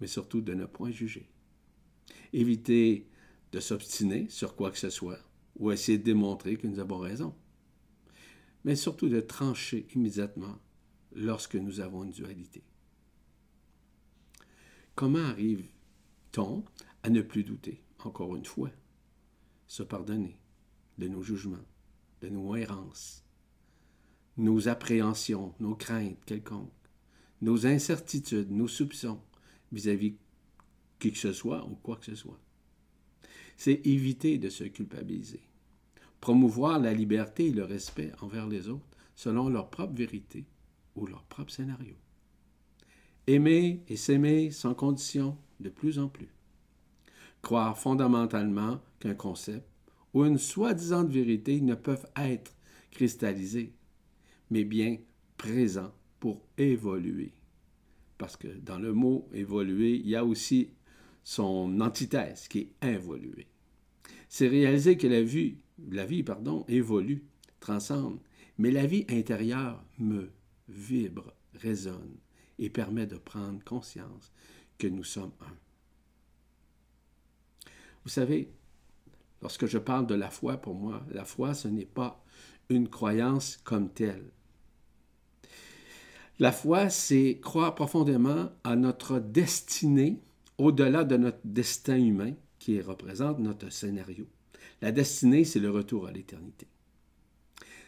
mais 0.00 0.06
surtout 0.06 0.40
de 0.40 0.54
ne 0.54 0.66
point 0.66 0.90
juger. 0.90 1.28
Éviter 2.32 3.06
de 3.52 3.60
s'obstiner 3.60 4.28
sur 4.28 4.56
quoi 4.56 4.70
que 4.70 4.78
ce 4.78 4.90
soit 4.90 5.20
ou 5.56 5.70
essayer 5.70 5.98
de 5.98 6.04
démontrer 6.04 6.56
que 6.56 6.66
nous 6.66 6.78
avons 6.78 6.98
raison, 6.98 7.34
mais 8.64 8.76
surtout 8.76 9.08
de 9.08 9.20
trancher 9.20 9.86
immédiatement 9.94 10.58
lorsque 11.14 11.56
nous 11.56 11.80
avons 11.80 12.04
une 12.04 12.10
dualité. 12.10 12.62
Comment 14.94 15.18
arrive-t-on 15.18 16.64
à 17.02 17.10
ne 17.10 17.22
plus 17.22 17.44
douter, 17.44 17.82
encore 18.06 18.36
une 18.36 18.44
fois, 18.44 18.70
se 19.66 19.82
pardonner 19.82 20.38
de 20.98 21.08
nos 21.08 21.22
jugements, 21.22 21.66
de 22.20 22.28
nos 22.28 22.54
errances, 22.56 23.24
nos 24.36 24.68
appréhensions, 24.68 25.54
nos 25.60 25.74
craintes 25.74 26.24
quelconques, 26.24 26.72
nos 27.40 27.66
incertitudes, 27.66 28.50
nos 28.50 28.68
soupçons 28.68 29.20
vis-à-vis 29.72 30.16
qui 30.98 31.12
que 31.12 31.18
ce 31.18 31.32
soit 31.32 31.64
ou 31.66 31.74
quoi 31.76 31.96
que 31.96 32.06
ce 32.06 32.14
soit. 32.14 32.40
C'est 33.56 33.86
éviter 33.86 34.38
de 34.38 34.48
se 34.48 34.64
culpabiliser, 34.64 35.42
promouvoir 36.20 36.78
la 36.78 36.92
liberté 36.92 37.46
et 37.46 37.52
le 37.52 37.64
respect 37.64 38.12
envers 38.20 38.46
les 38.46 38.68
autres 38.68 38.98
selon 39.14 39.48
leur 39.48 39.70
propre 39.70 39.94
vérité 39.94 40.46
ou 40.96 41.06
leur 41.06 41.24
propre 41.24 41.52
scénario. 41.52 41.94
Aimer 43.26 43.82
et 43.88 43.96
s'aimer 43.96 44.50
sans 44.50 44.74
condition 44.74 45.36
de 45.60 45.68
plus 45.68 45.98
en 45.98 46.08
plus. 46.08 46.28
Croire 47.42 47.78
fondamentalement 47.78 48.80
qu'un 48.98 49.14
concept 49.14 49.66
ou 50.12 50.24
une 50.24 50.38
soi-disant 50.38 51.04
vérité 51.04 51.60
ne 51.60 51.74
peuvent 51.74 52.06
être 52.16 52.54
cristallisés 52.90 53.72
mais 54.50 54.64
bien 54.64 54.98
présent 55.36 55.92
pour 56.18 56.42
évoluer. 56.58 57.32
Parce 58.18 58.36
que 58.36 58.48
dans 58.48 58.78
le 58.78 58.92
mot 58.92 59.28
évoluer, 59.32 59.96
il 59.96 60.08
y 60.08 60.16
a 60.16 60.24
aussi 60.24 60.70
son 61.22 61.80
antithèse 61.80 62.48
qui 62.48 62.58
est 62.58 62.74
involuer. 62.82 63.46
C'est 64.28 64.48
réaliser 64.48 64.96
que 64.96 65.06
la 65.06 65.22
vie, 65.22 65.56
la 65.90 66.04
vie 66.04 66.22
pardon, 66.22 66.64
évolue, 66.68 67.24
transcende, 67.60 68.20
mais 68.58 68.70
la 68.70 68.86
vie 68.86 69.06
intérieure 69.08 69.82
me 69.98 70.30
vibre, 70.68 71.32
résonne 71.54 72.16
et 72.58 72.70
permet 72.70 73.06
de 73.06 73.16
prendre 73.16 73.64
conscience 73.64 74.32
que 74.78 74.86
nous 74.86 75.04
sommes 75.04 75.32
un. 75.40 75.69
Vous 78.04 78.10
savez, 78.10 78.50
lorsque 79.42 79.66
je 79.66 79.78
parle 79.78 80.06
de 80.06 80.14
la 80.14 80.30
foi, 80.30 80.56
pour 80.56 80.74
moi, 80.74 81.04
la 81.10 81.24
foi, 81.24 81.54
ce 81.54 81.68
n'est 81.68 81.84
pas 81.84 82.22
une 82.68 82.88
croyance 82.88 83.58
comme 83.64 83.90
telle. 83.90 84.30
La 86.38 86.52
foi, 86.52 86.88
c'est 86.88 87.38
croire 87.42 87.74
profondément 87.74 88.50
à 88.64 88.74
notre 88.74 89.18
destinée 89.18 90.20
au-delà 90.56 91.04
de 91.04 91.16
notre 91.16 91.40
destin 91.44 91.98
humain 91.98 92.32
qui 92.58 92.80
représente 92.80 93.38
notre 93.40 93.70
scénario. 93.70 94.26
La 94.80 94.92
destinée, 94.92 95.44
c'est 95.44 95.60
le 95.60 95.70
retour 95.70 96.06
à 96.06 96.12
l'éternité. 96.12 96.66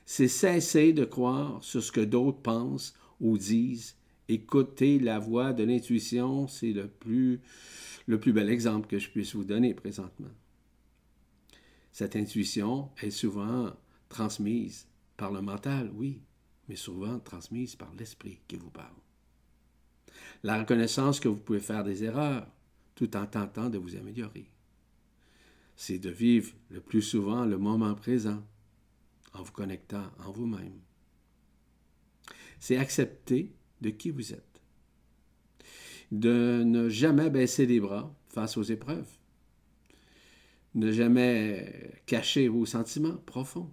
C'est 0.04 0.28
cesser 0.28 0.92
de 0.92 1.04
croire 1.04 1.62
sur 1.62 1.82
ce 1.82 1.92
que 1.92 2.00
d'autres 2.00 2.42
pensent 2.42 2.94
ou 3.20 3.38
disent. 3.38 3.96
Écouter 4.28 4.98
la 4.98 5.18
voix 5.18 5.52
de 5.52 5.64
l'intuition, 5.64 6.48
c'est 6.48 6.72
le 6.72 6.88
plus, 6.88 7.40
le 8.06 8.18
plus 8.18 8.32
bel 8.32 8.50
exemple 8.50 8.88
que 8.88 8.98
je 8.98 9.10
puisse 9.10 9.34
vous 9.34 9.44
donner 9.44 9.74
présentement. 9.74 10.30
Cette 11.92 12.16
intuition 12.16 12.90
est 13.02 13.10
souvent 13.10 13.72
transmise 14.08 14.86
par 15.16 15.30
le 15.30 15.42
mental, 15.42 15.90
oui, 15.94 16.22
mais 16.68 16.76
souvent 16.76 17.18
transmise 17.18 17.76
par 17.76 17.92
l'Esprit 17.94 18.40
qui 18.48 18.56
vous 18.56 18.70
parle. 18.70 18.94
La 20.42 20.58
reconnaissance 20.58 21.20
que 21.20 21.28
vous 21.28 21.36
pouvez 21.36 21.60
faire 21.60 21.84
des 21.84 22.04
erreurs 22.04 22.46
tout 22.94 23.16
en 23.16 23.26
tentant 23.26 23.68
de 23.68 23.78
vous 23.78 23.96
améliorer. 23.96 24.50
C'est 25.76 25.98
de 25.98 26.10
vivre 26.10 26.52
le 26.70 26.80
plus 26.80 27.02
souvent 27.02 27.44
le 27.44 27.58
moment 27.58 27.94
présent 27.94 28.42
en 29.34 29.42
vous 29.42 29.52
connectant 29.52 30.10
en 30.24 30.30
vous-même. 30.30 30.78
C'est 32.58 32.76
accepter 32.76 33.52
de 33.80 33.90
qui 33.90 34.10
vous 34.10 34.32
êtes. 34.32 34.51
De 36.12 36.62
ne 36.64 36.88
jamais 36.88 37.30
baisser 37.30 37.66
les 37.66 37.80
bras 37.80 38.14
face 38.28 38.56
aux 38.56 38.62
épreuves. 38.62 39.08
Ne 40.76 40.92
jamais 40.92 42.00
cacher 42.06 42.46
vos 42.46 42.66
sentiments 42.66 43.16
profonds 43.26 43.72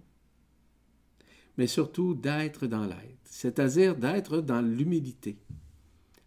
mais 1.60 1.66
surtout 1.66 2.14
d'être 2.14 2.66
dans 2.66 2.86
l'aide, 2.86 3.18
c'est-à-dire 3.24 3.94
d'être 3.94 4.40
dans 4.40 4.62
l'humilité, 4.62 5.36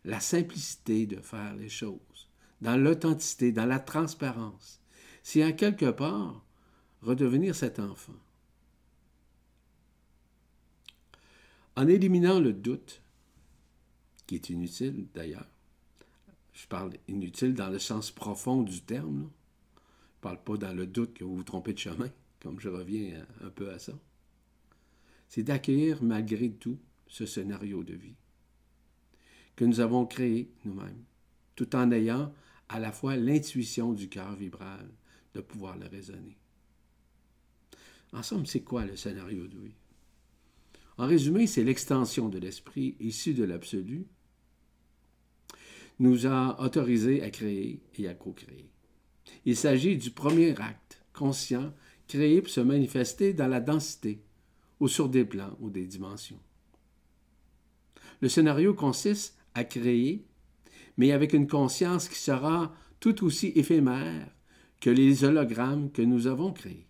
la 0.06 0.20
simplicité 0.20 1.08
de 1.08 1.20
faire 1.22 1.56
les 1.56 1.70
choses, 1.70 2.30
dans 2.62 2.78
l'authenticité, 2.78 3.52
dans 3.52 3.66
la 3.66 3.80
transparence. 3.80 4.80
C'est 5.24 5.44
en 5.44 5.52
quelque 5.52 5.90
part 5.90 6.46
redevenir 7.02 7.56
cet 7.56 7.80
enfant. 7.80 8.14
En 11.76 11.88
éliminant 11.88 12.40
le 12.40 12.54
doute, 12.54 13.02
qui 14.28 14.36
est 14.36 14.52
inutile 14.52 15.08
d'ailleurs, 15.16 15.50
je 16.54 16.68
parle 16.68 16.94
inutile 17.08 17.54
dans 17.54 17.70
le 17.70 17.80
sens 17.80 18.12
profond 18.12 18.62
du 18.62 18.82
terme, 18.82 19.30
je 19.76 19.80
ne 19.80 20.22
parle 20.22 20.44
pas 20.44 20.58
dans 20.58 20.74
le 20.74 20.88
doute 20.88 21.14
que 21.14 21.24
vous 21.24 21.36
vous 21.36 21.44
trompez 21.44 21.74
de 21.74 21.80
chemin, 21.80 22.10
comme 22.42 22.60
je 22.60 22.70
reviens 22.70 23.26
un 23.44 23.50
peu 23.50 23.72
à 23.72 23.80
ça 23.80 23.94
c'est 25.34 25.42
d'accueillir 25.42 26.04
malgré 26.04 26.52
tout 26.52 26.78
ce 27.08 27.26
scénario 27.26 27.84
de 27.84 27.96
vie 27.96 28.14
que 29.56 29.66
nous 29.66 29.80
avons 29.80 30.06
créé 30.06 30.52
nous-mêmes, 30.64 31.04
tout 31.56 31.76
en 31.76 31.92
ayant 31.92 32.32
à 32.70 32.80
la 32.80 32.92
fois 32.92 33.16
l'intuition 33.16 33.94
du 33.94 34.10
cœur 34.10 34.36
vibral 34.36 34.88
de 35.34 35.42
pouvoir 35.42 35.76
le 35.76 35.88
raisonner. 35.88 36.38
En 38.12 38.22
somme, 38.22 38.46
c'est 38.46 38.62
quoi 38.62 38.86
le 38.86 38.96
scénario 38.96 39.48
de 39.48 39.58
vie? 39.58 39.76
En 41.00 41.08
résumé, 41.08 41.48
c'est 41.48 41.64
l'extension 41.64 42.30
de 42.30 42.38
l'esprit 42.38 42.96
issu 43.00 43.34
de 43.34 43.44
l'absolu 43.44 44.06
nous 46.00 46.26
a 46.26 46.60
autorisés 46.62 47.22
à 47.24 47.30
créer 47.30 47.82
et 47.98 48.08
à 48.08 48.14
co-créer. 48.14 48.70
Il 49.46 49.56
s'agit 49.56 49.98
du 49.98 50.12
premier 50.12 50.60
acte 50.60 51.04
conscient 51.14 51.74
créé 52.08 52.42
pour 52.42 52.52
se 52.52 52.62
manifester 52.62 53.34
dans 53.34 53.48
la 53.48 53.60
densité, 53.60 54.22
ou 54.80 54.88
sur 54.88 55.10
des 55.10 55.26
plans 55.26 55.56
ou 55.60 55.70
des 55.70 55.86
dimensions. 55.86 56.40
Le 58.22 58.30
scénario 58.30 58.74
consiste 58.74 59.38
à 59.54 59.64
créer, 59.64 60.26
mais 60.98 61.12
avec 61.12 61.34
une 61.34 61.48
conscience 61.48 62.10
qui 62.10 62.20
sera 62.20 62.74
tout 63.00 63.24
aussi 63.24 63.52
éphémère 63.56 64.30
que 64.80 64.90
les 64.90 65.24
hologrammes 65.24 65.92
que 65.92 66.02
nous 66.02 66.28
avons 66.28 66.52
créés. 66.52 66.88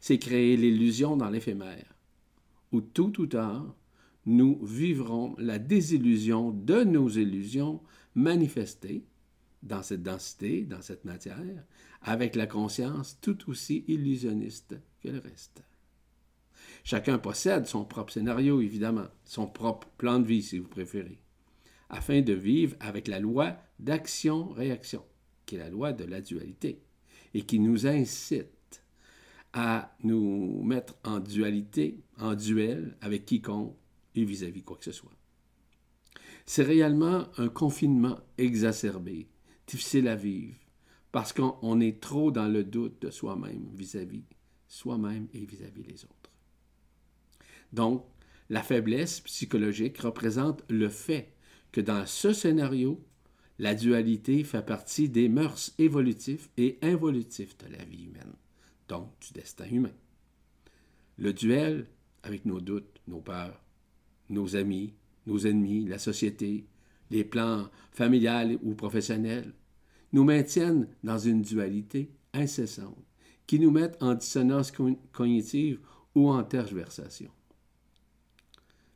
c'est 0.00 0.18
créer 0.18 0.56
l'illusion 0.56 1.16
dans 1.16 1.30
l'éphémère, 1.30 1.94
où 2.72 2.80
tôt 2.80 3.12
ou 3.18 3.26
tard, 3.26 3.74
nous 4.26 4.64
vivrons 4.64 5.34
la 5.38 5.58
désillusion 5.58 6.50
de 6.50 6.84
nos 6.84 7.08
illusions 7.08 7.80
manifestées 8.14 9.04
dans 9.62 9.82
cette 9.82 10.02
densité, 10.02 10.62
dans 10.62 10.82
cette 10.82 11.04
matière, 11.04 11.64
avec 12.02 12.34
la 12.34 12.46
conscience 12.46 13.18
tout 13.20 13.50
aussi 13.50 13.84
illusionniste 13.88 14.76
que 15.02 15.08
le 15.08 15.18
reste. 15.18 15.62
Chacun 16.84 17.18
possède 17.18 17.66
son 17.66 17.84
propre 17.84 18.12
scénario, 18.12 18.60
évidemment, 18.60 19.08
son 19.24 19.46
propre 19.46 19.88
plan 19.96 20.18
de 20.18 20.26
vie, 20.26 20.42
si 20.42 20.58
vous 20.58 20.68
préférez, 20.68 21.18
afin 21.88 22.20
de 22.20 22.34
vivre 22.34 22.76
avec 22.80 23.08
la 23.08 23.20
loi 23.20 23.56
d'action-réaction, 23.78 25.02
qui 25.46 25.56
est 25.56 25.58
la 25.58 25.70
loi 25.70 25.92
de 25.92 26.04
la 26.04 26.20
dualité, 26.20 26.82
et 27.32 27.42
qui 27.42 27.58
nous 27.58 27.86
incite 27.86 28.84
à 29.54 29.96
nous 30.02 30.62
mettre 30.62 30.96
en 31.04 31.20
dualité, 31.20 32.00
en 32.18 32.34
duel 32.34 32.96
avec 33.00 33.24
quiconque 33.24 33.76
et 34.14 34.24
vis-à-vis 34.24 34.62
quoi 34.62 34.76
que 34.76 34.84
ce 34.84 34.92
soit. 34.92 35.12
C'est 36.46 36.62
réellement 36.62 37.26
un 37.38 37.48
confinement 37.48 38.18
exacerbé, 38.38 39.28
difficile 39.66 40.08
à 40.08 40.16
vivre, 40.16 40.56
parce 41.12 41.32
qu'on 41.32 41.80
est 41.80 42.00
trop 42.00 42.30
dans 42.30 42.48
le 42.48 42.64
doute 42.64 43.00
de 43.00 43.10
soi-même 43.10 43.68
vis-à-vis 43.74 44.24
soi-même 44.68 45.28
et 45.32 45.44
vis-à-vis 45.44 45.84
les 45.84 46.04
autres. 46.04 46.30
Donc, 47.72 48.04
la 48.50 48.62
faiblesse 48.62 49.20
psychologique 49.20 49.98
représente 49.98 50.62
le 50.68 50.88
fait 50.88 51.32
que 51.72 51.80
dans 51.80 52.04
ce 52.06 52.32
scénario, 52.32 53.02
la 53.58 53.74
dualité 53.74 54.44
fait 54.44 54.64
partie 54.64 55.08
des 55.08 55.28
mœurs 55.28 55.72
évolutifs 55.78 56.50
et 56.56 56.78
involutifs 56.82 57.56
de 57.58 57.68
la 57.68 57.84
vie 57.84 58.04
humaine, 58.04 58.34
donc 58.88 59.08
du 59.20 59.32
destin 59.32 59.66
humain. 59.66 59.94
Le 61.16 61.32
duel 61.32 61.86
avec 62.22 62.44
nos 62.44 62.60
doutes, 62.60 63.00
nos 63.06 63.20
peurs, 63.20 63.63
nos 64.28 64.56
amis, 64.56 64.94
nos 65.26 65.46
ennemis, 65.46 65.86
la 65.86 65.98
société, 65.98 66.66
les 67.10 67.24
plans 67.24 67.68
familiales 67.92 68.58
ou 68.62 68.74
professionnels, 68.74 69.52
nous 70.12 70.24
maintiennent 70.24 70.88
dans 71.02 71.18
une 71.18 71.42
dualité 71.42 72.10
incessante 72.32 73.04
qui 73.46 73.58
nous 73.58 73.70
met 73.70 73.90
en 74.02 74.14
dissonance 74.14 74.72
cognitive 75.12 75.80
ou 76.14 76.30
en 76.30 76.42
tergiversation. 76.44 77.30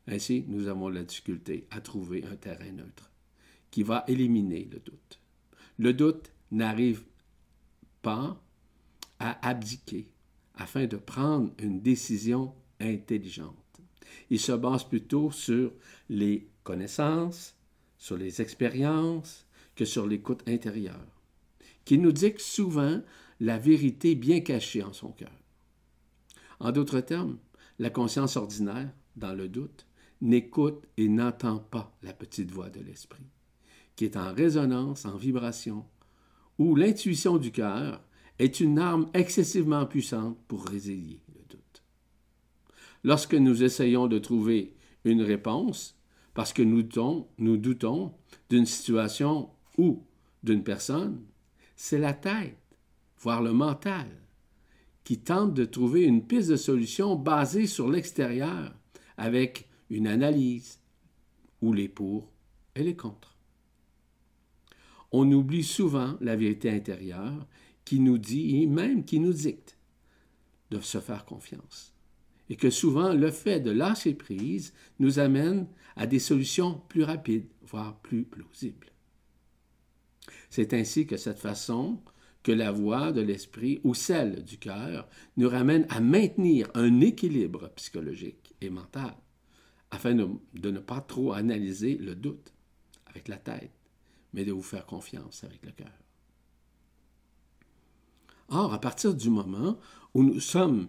Ainsi, 0.07 0.45
nous 0.49 0.69
avons 0.69 0.89
la 0.89 1.05
difficulté 1.05 1.67
à 1.71 1.81
trouver 1.81 2.25
un 2.25 2.37
terrain 2.37 2.73
neutre 2.73 3.11
qui 3.71 3.83
va 3.83 4.05
éliminer 4.09 4.69
le 4.73 4.79
doute. 4.79 5.21
Le 5.79 5.93
doute 5.93 6.33
n'arrive 6.51 7.05
pas 8.01 8.43
à 9.19 9.47
abdiquer 9.47 10.09
afin 10.55 10.87
de 10.87 10.97
prendre 10.97 11.53
une 11.59 11.81
décision 11.83 12.55
intelligente. 12.81 13.68
Il 14.31 14.41
se 14.41 14.53
base 14.53 14.85
plutôt 14.85 15.31
sur 15.31 15.73
les 16.09 16.49
connaissances, 16.65 17.55
sur 17.97 18.17
les 18.17 18.41
expériences, 18.41 19.47
que 19.75 19.85
sur 19.85 20.07
l'écoute 20.07 20.43
intérieure, 20.49 21.07
qui 21.85 21.99
nous 21.99 22.13
dicte 22.13 22.41
souvent 22.41 23.01
la 23.41 23.59
vérité 23.59 24.15
bien 24.15 24.41
cachée 24.41 24.83
en 24.83 24.93
son 24.93 25.13
cœur. 25.13 25.33
En 26.61 26.73
d'autres 26.73 27.01
termes, 27.01 27.39
la 27.79 27.91
conscience 27.91 28.37
ordinaire, 28.37 28.91
dans 29.17 29.35
le 29.35 29.49
doute, 29.49 29.87
n'écoute 30.21 30.85
et 30.97 31.09
n'entend 31.09 31.59
pas 31.59 31.97
la 32.03 32.13
petite 32.13 32.51
voix 32.51 32.71
de 32.71 32.81
l'esprit, 32.81 33.27
qui 33.95 34.05
est 34.05 34.17
en 34.17 34.35
résonance, 34.35 35.05
en 35.05 35.17
vibration, 35.17 35.85
où 36.59 36.75
l'intuition 36.75 37.39
du 37.39 37.53
cœur 37.53 38.03
est 38.39 38.61
une 38.61 38.79
arme 38.79 39.09
excessivement 39.15 39.87
puissante 39.87 40.39
pour 40.49 40.65
résilier. 40.65 41.21
Lorsque 43.05 43.35
nous 43.35 43.63
essayons 43.63 44.07
de 44.07 44.19
trouver 44.19 44.75
une 45.05 45.23
réponse, 45.23 45.99
parce 46.35 46.53
que 46.53 46.63
nous 46.63 46.83
doutons, 46.83 48.15
d'une 48.49 48.67
situation 48.67 49.51
ou 49.77 50.05
d'une 50.43 50.63
personne, 50.63 51.25
c'est 51.77 51.99
la 51.99 52.13
tête, 52.13 52.59
voire 53.19 53.43
le 53.43 53.53
mental, 53.53 54.07
qui 55.05 55.19
tente 55.19 55.55
de 55.55 55.65
trouver 55.65 56.05
une 56.05 56.27
piste 56.27 56.51
de 56.51 56.57
solution 56.57 57.17
basée 57.17 57.67
sur 57.67 57.91
l'extérieur, 57.91 58.75
avec 59.17 59.69
une 59.91 60.07
analyse, 60.07 60.79
ou 61.61 61.73
les 61.73 61.89
pour 61.89 62.31
et 62.75 62.83
les 62.83 62.97
contre. 62.97 63.37
On 65.11 65.31
oublie 65.33 65.65
souvent 65.65 66.17
la 66.21 66.37
vérité 66.37 66.71
intérieure 66.71 67.47
qui 67.85 68.01
nous 68.01 68.19
dit 68.19 68.63
et 68.63 68.67
même 68.67 69.05
qui 69.05 69.19
nous 69.19 69.33
dicte 69.33 69.79
de 70.71 70.81
se 70.81 71.01
faire 71.01 71.25
confiance. 71.25 71.95
Et 72.51 72.57
que 72.57 72.71
souvent 72.71 73.13
le 73.13 73.31
fait 73.31 73.61
de 73.61 73.71
lâcher 73.71 74.15
prise 74.15 74.73
nous 74.99 75.19
amène 75.19 75.67
à 75.97 76.07
des 76.07 76.19
solutions 76.19 76.81
plus 76.89 77.03
rapides, 77.03 77.49
voire 77.63 77.99
plus 78.01 78.25
plausibles. 78.25 78.93
C'est 80.51 80.73
ainsi 80.73 81.07
que 81.07 81.17
cette 81.17 81.39
façon 81.39 82.01
que 82.43 82.53
la 82.53 82.73
voix 82.73 83.13
de 83.13 83.21
l'esprit 83.21 83.81
ou 83.85 83.95
celle 83.95 84.45
du 84.45 84.59
cœur 84.59 85.09
nous 85.37 85.49
ramène 85.49 85.87
à 85.91 86.01
maintenir 86.01 86.71
un 86.75 87.01
équilibre 87.01 87.69
psychologique 87.77 88.55
et 88.61 88.71
mental, 88.71 89.15
afin 89.91 90.15
de, 90.15 90.71
ne 90.71 90.79
pas 90.79 91.01
trop 91.01 91.33
analyser 91.33 91.97
le 91.97 92.15
doute 92.15 92.55
avec 93.07 93.29
la 93.29 93.37
tête, 93.37 93.73
mais 94.33 94.45
de 94.45 94.53
vous 94.53 94.63
faire 94.63 94.87
confiance 94.87 95.45
avec 95.45 95.65
le 95.65 95.73
cœur. 95.73 95.93
Or, 98.49 98.73
à 98.73 98.81
partir 98.81 99.15
du 99.15 99.29
moment 99.29 99.79
où 100.15 100.23
nous 100.23 100.41
sommes 100.41 100.89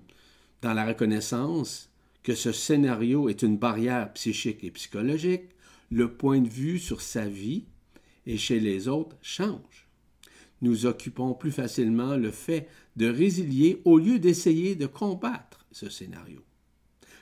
dans 0.62 0.74
la 0.74 0.86
reconnaissance 0.86 1.90
que 2.24 2.36
ce 2.36 2.52
scénario 2.52 3.30
est 3.30 3.42
une 3.42 3.58
barrière 3.58 4.12
psychique 4.14 4.64
et 4.64 4.72
psychologique, 4.72 5.50
le 5.90 6.14
point 6.14 6.42
de 6.42 6.50
vue 6.50 6.80
sur 6.80 7.02
sa 7.02 7.28
vie 7.28 7.66
et 8.26 8.38
chez 8.38 8.60
les 8.60 8.88
autres 8.88 9.18
change. 9.22 9.88
Nous 10.62 10.86
occupons 10.86 11.34
plus 11.34 11.52
facilement 11.52 12.18
le 12.18 12.32
fait 12.32 12.68
de 12.98 13.08
résilier 13.08 13.82
au 13.86 13.98
lieu 13.98 14.20
d'essayer 14.20 14.76
de 14.76 14.86
combattre 14.86 15.66
ce 15.72 15.90
scénario. 15.90 16.44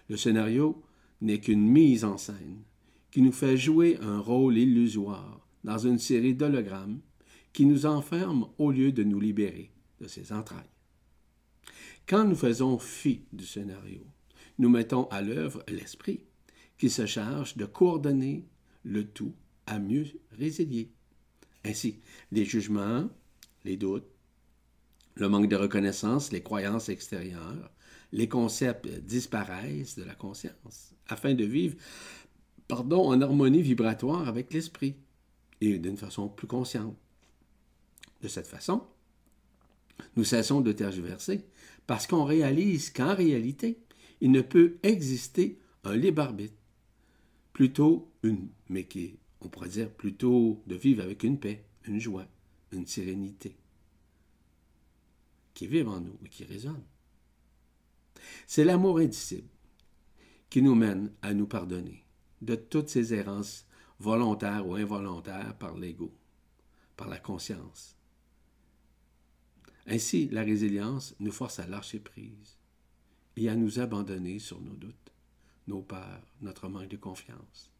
Le 0.09 0.17
scénario 0.17 0.81
n'est 1.21 1.39
qu'une 1.39 1.67
mise 1.67 2.03
en 2.03 2.17
scène 2.17 2.63
qui 3.11 3.21
nous 3.21 3.31
fait 3.31 3.57
jouer 3.57 3.97
un 4.01 4.19
rôle 4.19 4.57
illusoire 4.57 5.47
dans 5.63 5.77
une 5.77 5.99
série 5.99 6.33
d'hologrammes 6.33 6.99
qui 7.53 7.65
nous 7.65 7.85
enferme 7.85 8.47
au 8.57 8.71
lieu 8.71 8.91
de 8.91 9.03
nous 9.03 9.19
libérer 9.19 9.71
de 10.01 10.07
ses 10.07 10.31
entrailles. 10.31 10.76
Quand 12.07 12.23
nous 12.23 12.35
faisons 12.35 12.79
fi 12.79 13.25
du 13.33 13.45
scénario, 13.45 13.99
nous 14.59 14.69
mettons 14.69 15.07
à 15.09 15.21
l'œuvre 15.21 15.63
l'esprit 15.67 16.21
qui 16.77 16.89
se 16.89 17.05
charge 17.05 17.57
de 17.57 17.65
coordonner 17.65 18.45
le 18.83 19.05
tout 19.05 19.33
à 19.65 19.77
mieux 19.77 20.05
résilier. 20.31 20.89
Ainsi, 21.65 21.99
les 22.31 22.45
jugements, 22.45 23.09
les 23.65 23.75
doutes, 23.75 24.07
le 25.15 25.27
manque 25.27 25.49
de 25.49 25.57
reconnaissance, 25.57 26.31
les 26.31 26.41
croyances 26.41 26.87
extérieures, 26.87 27.71
les 28.13 28.29
concepts 28.29 28.87
disparaissent 28.87 29.97
de 29.97 30.03
la 30.03 30.15
conscience 30.15 30.93
afin 31.09 31.33
de 31.33 31.43
vivre 31.43 31.75
pardon, 32.69 33.09
en 33.09 33.21
harmonie 33.21 33.61
vibratoire 33.61 34.29
avec 34.29 34.53
l'esprit 34.53 34.95
et 35.59 35.77
d'une 35.77 35.97
façon 35.97 36.29
plus 36.29 36.47
consciente. 36.47 36.95
De 38.21 38.27
cette 38.29 38.47
façon, 38.47 38.83
nous 40.15 40.23
cessons 40.23 40.61
de 40.61 40.71
tergiverser 40.71 41.45
parce 41.87 42.05
qu'on 42.05 42.25
réalise 42.25 42.91
qu'en 42.91 43.15
réalité, 43.15 43.79
il 44.21 44.31
ne 44.31 44.41
peut 44.41 44.77
exister 44.83 45.59
un 45.83 45.95
libre 45.95 46.21
arbitre, 46.21 46.57
plutôt 47.53 48.11
une, 48.23 48.49
mais 48.69 48.85
qui, 48.85 49.17
on 49.41 49.47
pourrait 49.47 49.69
dire, 49.69 49.89
plutôt 49.89 50.61
de 50.67 50.75
vivre 50.75 51.01
avec 51.01 51.23
une 51.23 51.39
paix, 51.39 51.65
une 51.85 51.99
joie, 51.99 52.27
une 52.71 52.85
sérénité 52.85 53.55
qui 55.53 55.65
vivent 55.65 55.89
en 55.89 56.01
nous 56.01 56.17
et 56.23 56.29
qui 56.29 56.43
résonne. 56.43 56.83
C'est 58.45 58.63
l'amour 58.63 58.99
indicible 58.99 59.49
qui 60.49 60.61
nous 60.61 60.75
mène 60.75 61.11
à 61.23 61.33
nous 61.33 61.47
pardonner 61.47 62.03
de 62.41 62.55
toutes 62.55 62.89
ces 62.89 63.13
errances 63.13 63.65
volontaires 63.99 64.67
ou 64.67 64.75
involontaires 64.75 65.57
par 65.57 65.75
l'ego, 65.75 66.13
par 66.95 67.07
la 67.07 67.17
conscience, 67.17 67.96
ainsi, 69.87 70.27
la 70.29 70.43
résilience 70.43 71.15
nous 71.19 71.31
force 71.31 71.59
à 71.59 71.67
lâcher 71.67 71.99
prise 71.99 72.57
et 73.37 73.49
à 73.49 73.55
nous 73.55 73.79
abandonner 73.79 74.39
sur 74.39 74.59
nos 74.61 74.75
doutes, 74.75 75.13
nos 75.67 75.81
peurs, 75.81 76.25
notre 76.41 76.67
manque 76.67 76.89
de 76.89 76.97
confiance, 76.97 77.71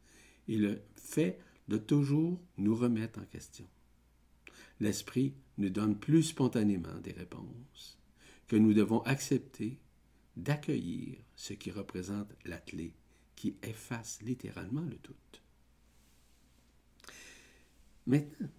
et 0.48 0.58
le 0.58 0.82
fait 0.96 1.39
de 1.67 1.78
toujours 1.78 2.39
nous 2.58 2.76
remettre 2.76 3.20
en 3.20 3.26
question. 3.26 3.67
L'Esprit 4.80 5.34
nous 5.58 5.70
donne 5.70 5.98
plus 5.98 6.24
spontanément 6.24 7.00
des 7.04 7.12
réponses 7.12 7.98
que 8.48 8.56
nous 8.56 8.74
devons 8.74 9.02
accepter 9.02 9.78
d'accueillir 10.38 11.17
ce 11.36 11.54
qui 11.54 11.72
représente 11.72 12.32
la 12.46 12.62
qui 13.36 13.56
efface 13.63 14.22
littéralement 14.22 14.82
le 14.82 14.98
doute. 15.04 15.41
Maintenant, 18.06 18.50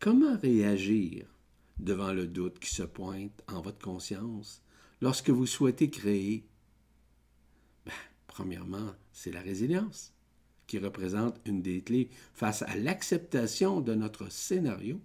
comment 0.00 0.36
réagir 0.36 1.31
devant 1.82 2.12
le 2.12 2.26
doute 2.26 2.58
qui 2.58 2.72
se 2.72 2.82
pointe 2.82 3.42
en 3.48 3.60
votre 3.60 3.80
conscience 3.80 4.62
lorsque 5.00 5.30
vous 5.30 5.46
souhaitez 5.46 5.90
créer? 5.90 6.46
Ben, 7.84 7.92
premièrement, 8.26 8.94
c'est 9.12 9.32
la 9.32 9.40
résilience, 9.40 10.14
qui 10.66 10.78
représente 10.78 11.40
une 11.44 11.60
des 11.60 11.82
clés 11.82 12.08
face 12.32 12.62
à 12.62 12.76
l'acceptation 12.76 13.80
de 13.80 13.94
notre 13.94 14.30
scénario 14.30 15.00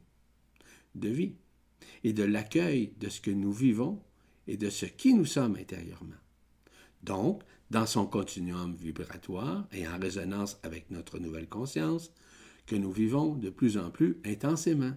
de 0.95 1.09
vie 1.09 1.35
et 2.03 2.13
de 2.13 2.23
l'accueil 2.23 2.93
de 2.99 3.09
ce 3.09 3.21
que 3.21 3.31
nous 3.31 3.51
vivons 3.51 4.01
et 4.47 4.57
de 4.57 4.69
ce 4.69 4.85
qui 4.85 5.13
nous 5.13 5.25
sommes 5.25 5.55
intérieurement. 5.55 6.15
Donc, 7.03 7.43
dans 7.69 7.85
son 7.85 8.05
continuum 8.05 8.75
vibratoire 8.75 9.67
et 9.71 9.87
en 9.87 9.99
résonance 9.99 10.57
avec 10.63 10.89
notre 10.89 11.19
nouvelle 11.19 11.49
conscience, 11.49 12.11
que 12.65 12.75
nous 12.75 12.91
vivons 12.91 13.35
de 13.35 13.49
plus 13.49 13.77
en 13.77 13.89
plus 13.89 14.19
intensément. 14.25 14.93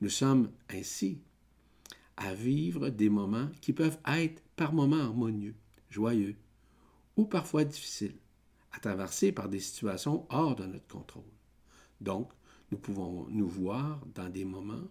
Nous 0.00 0.08
sommes 0.08 0.50
ainsi 0.70 1.18
à 2.16 2.34
vivre 2.34 2.90
des 2.90 3.08
moments 3.08 3.48
qui 3.60 3.72
peuvent 3.72 3.98
être 4.06 4.42
par 4.56 4.72
moments 4.72 5.00
harmonieux, 5.00 5.54
joyeux, 5.90 6.36
ou 7.16 7.24
parfois 7.24 7.64
difficiles, 7.64 8.16
à 8.72 8.78
traverser 8.78 9.32
par 9.32 9.48
des 9.48 9.60
situations 9.60 10.26
hors 10.30 10.56
de 10.56 10.64
notre 10.64 10.86
contrôle. 10.86 11.22
Donc, 12.00 12.30
nous 12.70 12.78
pouvons 12.78 13.26
nous 13.30 13.48
voir 13.48 14.00
dans 14.14 14.28
des 14.28 14.44
moments 14.44 14.88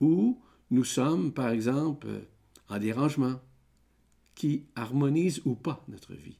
où 0.00 0.40
nous 0.70 0.84
sommes, 0.84 1.32
par 1.32 1.50
exemple, 1.50 2.08
en 2.68 2.78
dérangement, 2.78 3.40
qui 4.34 4.64
harmonise 4.74 5.42
ou 5.44 5.54
pas 5.54 5.84
notre 5.88 6.14
vie. 6.14 6.38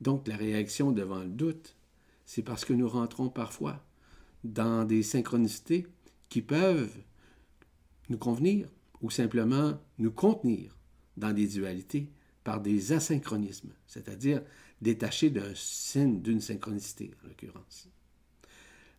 Donc 0.00 0.28
la 0.28 0.36
réaction 0.36 0.92
devant 0.92 1.18
le 1.18 1.28
doute, 1.28 1.74
c'est 2.24 2.42
parce 2.42 2.64
que 2.64 2.72
nous 2.72 2.88
rentrons 2.88 3.28
parfois 3.28 3.82
dans 4.44 4.84
des 4.84 5.02
synchronicités 5.02 5.86
qui 6.28 6.42
peuvent 6.42 6.96
nous 8.08 8.18
convenir 8.18 8.68
ou 9.00 9.10
simplement 9.10 9.78
nous 9.98 10.10
contenir 10.10 10.76
dans 11.16 11.32
des 11.32 11.46
dualités 11.46 12.10
par 12.44 12.60
des 12.60 12.92
asynchronismes, 12.92 13.72
c'est-à-dire 13.86 14.42
détachés 14.80 15.30
d'un 15.30 15.52
signe 15.54 16.22
d'une 16.22 16.40
synchronicité 16.40 17.10
en 17.22 17.28
l'occurrence. 17.28 17.88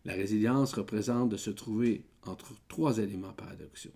La 0.04 0.14
résilience 0.14 0.72
représente 0.74 1.30
de 1.30 1.36
se 1.36 1.50
trouver 1.50 2.04
entre 2.22 2.54
trois 2.68 2.98
éléments 2.98 3.32
paradoxaux, 3.32 3.90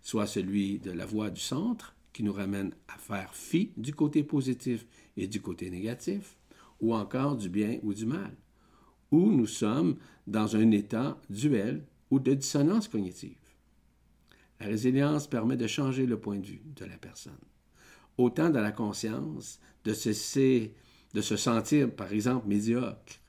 soit 0.00 0.26
celui 0.26 0.78
de 0.78 0.90
la 0.90 1.06
voie 1.06 1.30
du 1.30 1.40
centre, 1.40 1.94
qui 2.12 2.22
nous 2.22 2.32
ramène 2.32 2.74
à 2.88 2.98
faire 2.98 3.34
fi 3.34 3.72
du 3.76 3.94
côté 3.94 4.22
positif 4.22 4.86
et 5.16 5.26
du 5.26 5.40
côté 5.40 5.70
négatif, 5.70 6.36
ou 6.80 6.94
encore 6.94 7.36
du 7.36 7.48
bien 7.48 7.78
ou 7.82 7.94
du 7.94 8.04
mal, 8.04 8.36
où 9.12 9.30
nous 9.30 9.46
sommes 9.46 9.96
dans 10.26 10.56
un 10.56 10.70
état 10.72 11.20
duel 11.30 11.84
ou 12.10 12.18
de 12.18 12.34
dissonance 12.34 12.88
cognitive. 12.88 13.36
La 14.58 14.66
résilience 14.66 15.28
permet 15.28 15.56
de 15.56 15.66
changer 15.66 16.06
le 16.06 16.18
point 16.18 16.38
de 16.38 16.46
vue 16.46 16.62
de 16.76 16.84
la 16.84 16.96
personne, 16.96 17.32
autant 18.18 18.50
dans 18.50 18.60
la 18.60 18.72
conscience, 18.72 19.60
de 19.84 19.92
cesser 19.92 20.74
de 21.14 21.20
se 21.20 21.36
sentir, 21.36 21.90
par 21.90 22.12
exemple, 22.12 22.48
médiocre, 22.48 23.20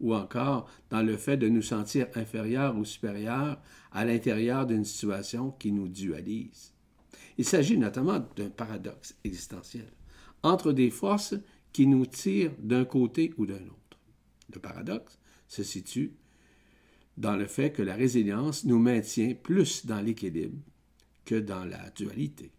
ou 0.00 0.14
encore 0.14 0.68
dans 0.90 1.02
le 1.02 1.16
fait 1.16 1.36
de 1.36 1.48
nous 1.48 1.62
sentir 1.62 2.06
inférieurs 2.14 2.76
ou 2.76 2.84
supérieurs 2.84 3.60
à 3.92 4.04
l'intérieur 4.04 4.66
d'une 4.66 4.84
situation 4.84 5.50
qui 5.52 5.72
nous 5.72 5.88
dualise. 5.88 6.72
Il 7.38 7.44
s'agit 7.44 7.78
notamment 7.78 8.20
d'un 8.36 8.50
paradoxe 8.50 9.14
existentiel 9.24 9.86
entre 10.42 10.72
des 10.72 10.90
forces 10.90 11.34
qui 11.72 11.86
nous 11.86 12.06
tirent 12.06 12.54
d'un 12.58 12.84
côté 12.84 13.32
ou 13.36 13.46
d'un 13.46 13.62
autre. 13.66 13.98
Le 14.52 14.58
paradoxe 14.58 15.19
se 15.50 15.64
situe 15.64 16.14
dans 17.16 17.36
le 17.36 17.46
fait 17.46 17.72
que 17.72 17.82
la 17.82 17.96
résilience 17.96 18.64
nous 18.64 18.78
maintient 18.78 19.34
plus 19.34 19.84
dans 19.84 20.00
l'équilibre 20.00 20.56
que 21.24 21.34
dans 21.34 21.64
la 21.64 21.90
dualité. 21.90 22.52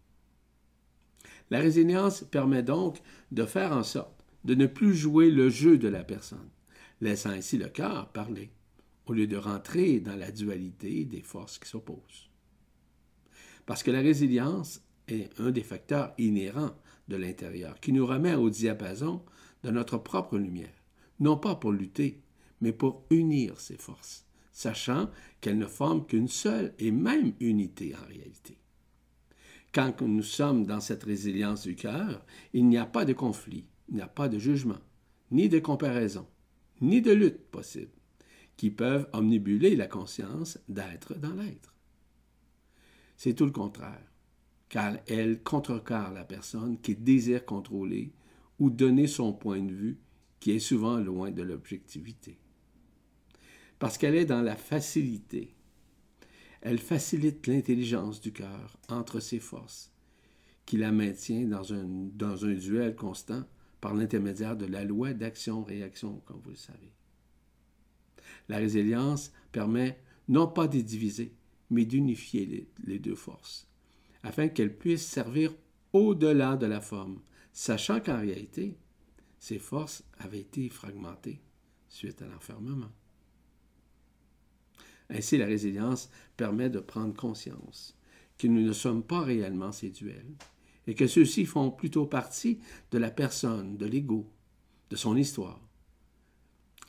La 1.50 1.58
résilience 1.58 2.22
permet 2.22 2.62
donc 2.62 3.00
de 3.32 3.44
faire 3.44 3.72
en 3.72 3.82
sorte 3.82 4.24
de 4.44 4.54
ne 4.54 4.66
plus 4.66 4.94
jouer 4.94 5.30
le 5.30 5.48
jeu 5.48 5.78
de 5.78 5.88
la 5.88 6.04
personne, 6.04 6.50
laissant 7.00 7.30
ainsi 7.30 7.56
le 7.56 7.68
cœur 7.68 8.12
parler, 8.12 8.50
au 9.06 9.14
lieu 9.14 9.26
de 9.26 9.36
rentrer 9.36 9.98
dans 9.98 10.16
la 10.16 10.30
dualité 10.30 11.04
des 11.04 11.22
forces 11.22 11.58
qui 11.58 11.68
s'opposent. 11.68 12.30
Parce 13.64 13.82
que 13.82 13.90
la 13.90 14.00
résilience 14.00 14.82
est 15.08 15.28
un 15.40 15.50
des 15.50 15.62
facteurs 15.62 16.12
inhérents 16.18 16.76
de 17.08 17.16
l'intérieur, 17.16 17.80
qui 17.80 17.92
nous 17.92 18.06
remet 18.06 18.34
au 18.34 18.50
diapason 18.50 19.22
de 19.64 19.70
notre 19.70 19.98
propre 19.98 20.38
lumière, 20.38 20.84
non 21.20 21.36
pas 21.36 21.54
pour 21.54 21.72
lutter, 21.72 22.22
mais 22.62 22.72
pour 22.72 23.04
unir 23.10 23.60
ces 23.60 23.76
forces, 23.76 24.24
sachant 24.52 25.10
qu'elles 25.40 25.58
ne 25.58 25.66
forment 25.66 26.06
qu'une 26.06 26.28
seule 26.28 26.72
et 26.78 26.92
même 26.92 27.34
unité 27.40 27.94
en 27.94 28.06
réalité. 28.06 28.56
Quand 29.74 30.00
nous 30.00 30.22
sommes 30.22 30.64
dans 30.64 30.80
cette 30.80 31.02
résilience 31.02 31.62
du 31.62 31.74
cœur, 31.74 32.24
il 32.52 32.68
n'y 32.68 32.78
a 32.78 32.86
pas 32.86 33.04
de 33.04 33.12
conflit, 33.12 33.66
il 33.88 33.96
n'y 33.96 34.00
a 34.00 34.06
pas 34.06 34.28
de 34.28 34.38
jugement, 34.38 34.78
ni 35.30 35.48
de 35.48 35.58
comparaison, 35.58 36.26
ni 36.80 37.02
de 37.02 37.10
lutte 37.10 37.50
possible, 37.50 37.90
qui 38.56 38.70
peuvent 38.70 39.08
omnibuler 39.12 39.74
la 39.74 39.88
conscience 39.88 40.58
d'être 40.68 41.14
dans 41.18 41.34
l'être. 41.34 41.74
C'est 43.16 43.34
tout 43.34 43.46
le 43.46 43.50
contraire, 43.50 44.12
car 44.68 44.98
elle 45.08 45.42
contrecarre 45.42 46.12
la 46.12 46.24
personne 46.24 46.80
qui 46.80 46.94
désire 46.94 47.44
contrôler 47.44 48.12
ou 48.60 48.70
donner 48.70 49.08
son 49.08 49.32
point 49.32 49.62
de 49.62 49.72
vue 49.72 49.98
qui 50.38 50.52
est 50.52 50.60
souvent 50.60 50.98
loin 50.98 51.30
de 51.30 51.42
l'objectivité. 51.42 52.38
Parce 53.82 53.98
qu'elle 53.98 54.14
est 54.14 54.26
dans 54.26 54.42
la 54.42 54.54
facilité. 54.54 55.56
Elle 56.60 56.78
facilite 56.78 57.48
l'intelligence 57.48 58.20
du 58.20 58.32
cœur 58.32 58.78
entre 58.88 59.18
ses 59.18 59.40
forces, 59.40 59.90
qui 60.66 60.76
la 60.76 60.92
maintient 60.92 61.48
dans 61.48 61.74
un, 61.74 62.54
duel 62.54 62.94
constant 62.94 63.42
par 63.80 63.94
l'intermédiaire 63.94 64.56
de 64.56 64.66
la 64.66 64.84
loi 64.84 65.14
d'action-réaction, 65.14 66.22
comme 66.26 66.40
vous 66.44 66.50
le 66.50 66.56
savez. 66.56 66.92
La 68.48 68.58
résilience 68.58 69.32
permet 69.50 69.98
non 70.28 70.46
pas 70.46 70.68
de 70.68 70.80
diviser, 70.80 71.34
mais 71.68 71.84
d'unifier 71.84 72.68
les, 72.84 73.00
deux 73.00 73.16
forces, 73.16 73.66
afin 74.22 74.46
qu'elles 74.46 74.78
puissent 74.78 75.08
servir 75.08 75.52
au-delà 75.92 76.56
de 76.56 76.66
la 76.66 76.80
forme, 76.80 77.20
sachant 77.52 77.98
qu'en 77.98 78.20
réalité, 78.20 78.78
ces 79.40 79.58
forces 79.58 80.04
avaient 80.20 80.38
été 80.38 80.68
fragmentées 80.68 81.42
suite 81.88 82.22
à 82.22 82.28
l'enfermement. 82.28 82.92
Ainsi, 85.10 85.38
la 85.38 85.46
résilience 85.46 86.10
permet 86.36 86.70
de 86.70 86.80
prendre 86.80 87.14
conscience 87.14 87.96
que 88.38 88.46
nous 88.46 88.62
ne 88.62 88.72
sommes 88.72 89.02
pas 89.02 89.20
réellement 89.20 89.72
ces 89.72 89.90
duels 89.90 90.34
et 90.86 90.94
que 90.94 91.06
ceux-ci 91.06 91.44
font 91.44 91.70
plutôt 91.70 92.06
partie 92.06 92.58
de 92.90 92.98
la 92.98 93.10
personne, 93.10 93.76
de 93.76 93.86
l'ego, 93.86 94.30
de 94.90 94.96
son 94.96 95.16
histoire. 95.16 95.60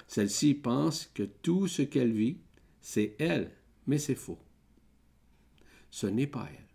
Celle-ci 0.08 0.54
pense 0.56 1.10
que 1.14 1.24
tout 1.24 1.68
ce 1.68 1.82
qu'elle 1.82 2.12
vit, 2.12 2.38
c'est 2.82 3.16
elle, 3.20 3.52
mais 3.88 3.98
c'est 4.00 4.16
faux 4.16 4.40
ce 5.94 6.08
n'est 6.08 6.26
pas 6.26 6.50
elle, 6.50 6.68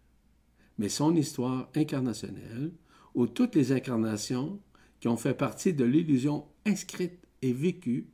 mais 0.78 0.88
son 0.88 1.16
histoire 1.16 1.68
incarnationnelle, 1.74 2.70
ou 3.16 3.26
toutes 3.26 3.56
les 3.56 3.72
incarnations 3.72 4.60
qui 5.00 5.08
ont 5.08 5.16
fait 5.16 5.34
partie 5.34 5.74
de 5.74 5.84
l'illusion 5.84 6.46
inscrite 6.64 7.18
et 7.42 7.52
vécue 7.52 8.06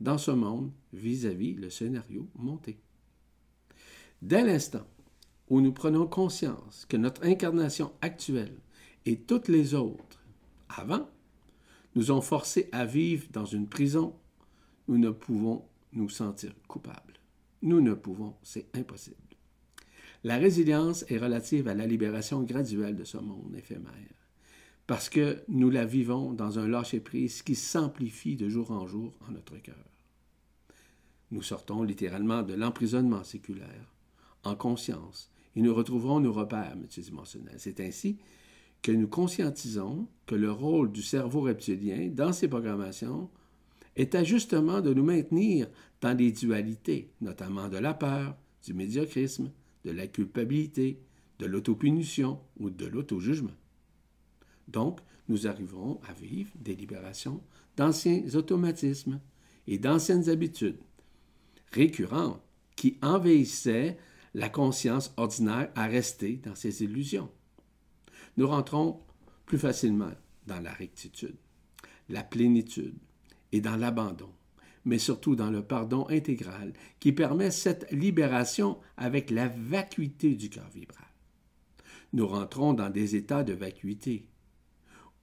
dans 0.00 0.18
ce 0.18 0.30
monde 0.30 0.72
vis-à-vis 0.92 1.54
le 1.54 1.70
scénario 1.70 2.28
monté. 2.34 2.78
Dès 4.22 4.44
l'instant 4.44 4.86
où 5.48 5.60
nous 5.60 5.72
prenons 5.72 6.06
conscience 6.06 6.86
que 6.88 6.96
notre 6.96 7.24
incarnation 7.24 7.92
actuelle 8.00 8.56
et 9.06 9.18
toutes 9.20 9.48
les 9.48 9.74
autres, 9.74 10.22
avant, 10.68 11.08
nous 11.96 12.10
ont 12.12 12.20
forcés 12.20 12.68
à 12.72 12.84
vivre 12.84 13.26
dans 13.32 13.46
une 13.46 13.68
prison, 13.68 14.14
nous 14.88 14.98
ne 14.98 15.10
pouvons 15.10 15.64
nous 15.92 16.08
sentir 16.08 16.52
coupables. 16.68 17.14
Nous 17.62 17.80
ne 17.80 17.94
pouvons, 17.94 18.36
c'est 18.42 18.74
impossible. 18.76 19.16
La 20.22 20.36
résilience 20.36 21.04
est 21.08 21.18
relative 21.18 21.66
à 21.66 21.74
la 21.74 21.86
libération 21.86 22.42
graduelle 22.42 22.96
de 22.96 23.04
ce 23.04 23.16
monde 23.16 23.54
éphémère, 23.56 24.19
parce 24.90 25.08
que 25.08 25.38
nous 25.46 25.70
la 25.70 25.84
vivons 25.84 26.32
dans 26.32 26.58
un 26.58 26.66
lâcher-prise 26.66 27.42
qui 27.42 27.54
s'amplifie 27.54 28.34
de 28.34 28.48
jour 28.48 28.72
en 28.72 28.88
jour 28.88 29.14
en 29.28 29.30
notre 29.30 29.56
cœur. 29.58 29.76
Nous 31.30 31.42
sortons 31.42 31.84
littéralement 31.84 32.42
de 32.42 32.54
l'emprisonnement 32.54 33.22
séculaire, 33.22 33.94
en 34.42 34.56
conscience, 34.56 35.30
et 35.54 35.62
nous 35.62 35.72
retrouvons 35.72 36.18
nos 36.18 36.32
repères 36.32 36.74
multidimensionnels. 36.74 37.54
C'est 37.58 37.78
ainsi 37.78 38.18
que 38.82 38.90
nous 38.90 39.06
conscientisons 39.06 40.08
que 40.26 40.34
le 40.34 40.50
rôle 40.50 40.90
du 40.90 41.02
cerveau 41.02 41.42
reptilien 41.42 42.08
dans 42.12 42.32
ces 42.32 42.48
programmations 42.48 43.30
était 43.94 44.24
justement 44.24 44.80
de 44.80 44.92
nous 44.92 45.04
maintenir 45.04 45.68
dans 46.00 46.16
des 46.16 46.32
dualités, 46.32 47.12
notamment 47.20 47.68
de 47.68 47.78
la 47.78 47.94
peur, 47.94 48.36
du 48.66 48.74
médiocrisme, 48.74 49.52
de 49.84 49.92
la 49.92 50.08
culpabilité, 50.08 50.98
de 51.38 51.46
l'autopunition 51.46 52.40
ou 52.58 52.70
de 52.70 52.86
l'auto-jugement. 52.86 53.54
Donc, 54.72 55.00
nous 55.28 55.46
arriverons 55.46 56.00
à 56.08 56.12
vivre 56.12 56.50
des 56.56 56.74
libérations 56.74 57.42
d'anciens 57.76 58.22
automatismes 58.34 59.20
et 59.66 59.78
d'anciennes 59.78 60.28
habitudes 60.28 60.80
récurrentes 61.72 62.42
qui 62.76 62.98
envahissaient 63.02 63.98
la 64.34 64.48
conscience 64.48 65.12
ordinaire 65.16 65.70
à 65.74 65.86
rester 65.86 66.36
dans 66.36 66.54
ses 66.54 66.82
illusions. 66.82 67.30
nous 68.36 68.46
rentrons 68.46 69.00
plus 69.44 69.58
facilement 69.58 70.12
dans 70.46 70.60
la 70.60 70.72
rectitude, 70.72 71.36
la 72.08 72.22
plénitude 72.22 72.96
et 73.52 73.60
dans 73.60 73.76
l'abandon, 73.76 74.30
mais 74.84 74.98
surtout 74.98 75.36
dans 75.36 75.50
le 75.50 75.62
pardon 75.62 76.06
intégral 76.08 76.72
qui 77.00 77.12
permet 77.12 77.50
cette 77.50 77.90
libération 77.90 78.78
avec 78.96 79.30
la 79.30 79.48
vacuité 79.48 80.36
du 80.36 80.48
cœur 80.48 80.70
vibral. 80.70 81.04
Nous 82.12 82.26
rentrons 82.26 82.72
dans 82.72 82.90
des 82.90 83.16
états 83.16 83.44
de 83.44 83.52
vacuité 83.52 84.29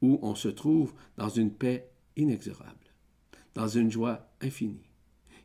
où 0.02 0.20
on 0.22 0.36
se 0.36 0.48
trouve 0.48 0.94
dans 1.18 1.30
une 1.30 1.52
paix 1.52 1.90
inexorable, 2.16 2.94
dans 3.54 3.68
une 3.68 3.92
joie 3.92 4.30
infinie, 4.42 4.90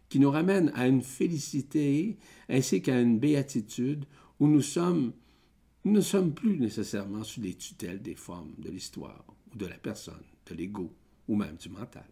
qui 0.09 0.19
nous 0.21 0.31
ramène 0.31 0.71
à 0.75 0.87
une 0.87 1.03
félicité 1.03 2.19
ainsi 2.49 2.83
qu'à 2.83 3.01
une 3.01 3.19
béatitude 3.19 4.05
où 4.41 4.47
nous 4.47 4.57
ne 4.57 6.01
sommes 6.01 6.35
plus 6.35 6.59
nécessairement 6.59 7.25
sous 7.25 7.41
les 7.41 7.55
tutelles 7.55 8.03
des 8.03 8.15
formes 8.15 8.55
de 8.59 8.71
l'histoire 8.71 9.25
ou 9.53 9.57
de 9.57 9.67
la 9.67 9.79
personne, 9.79 10.25
de 10.47 10.55
l'ego 10.55 10.93
ou 11.29 11.37
même 11.37 11.57
du 11.57 11.69
mental. 11.69 12.07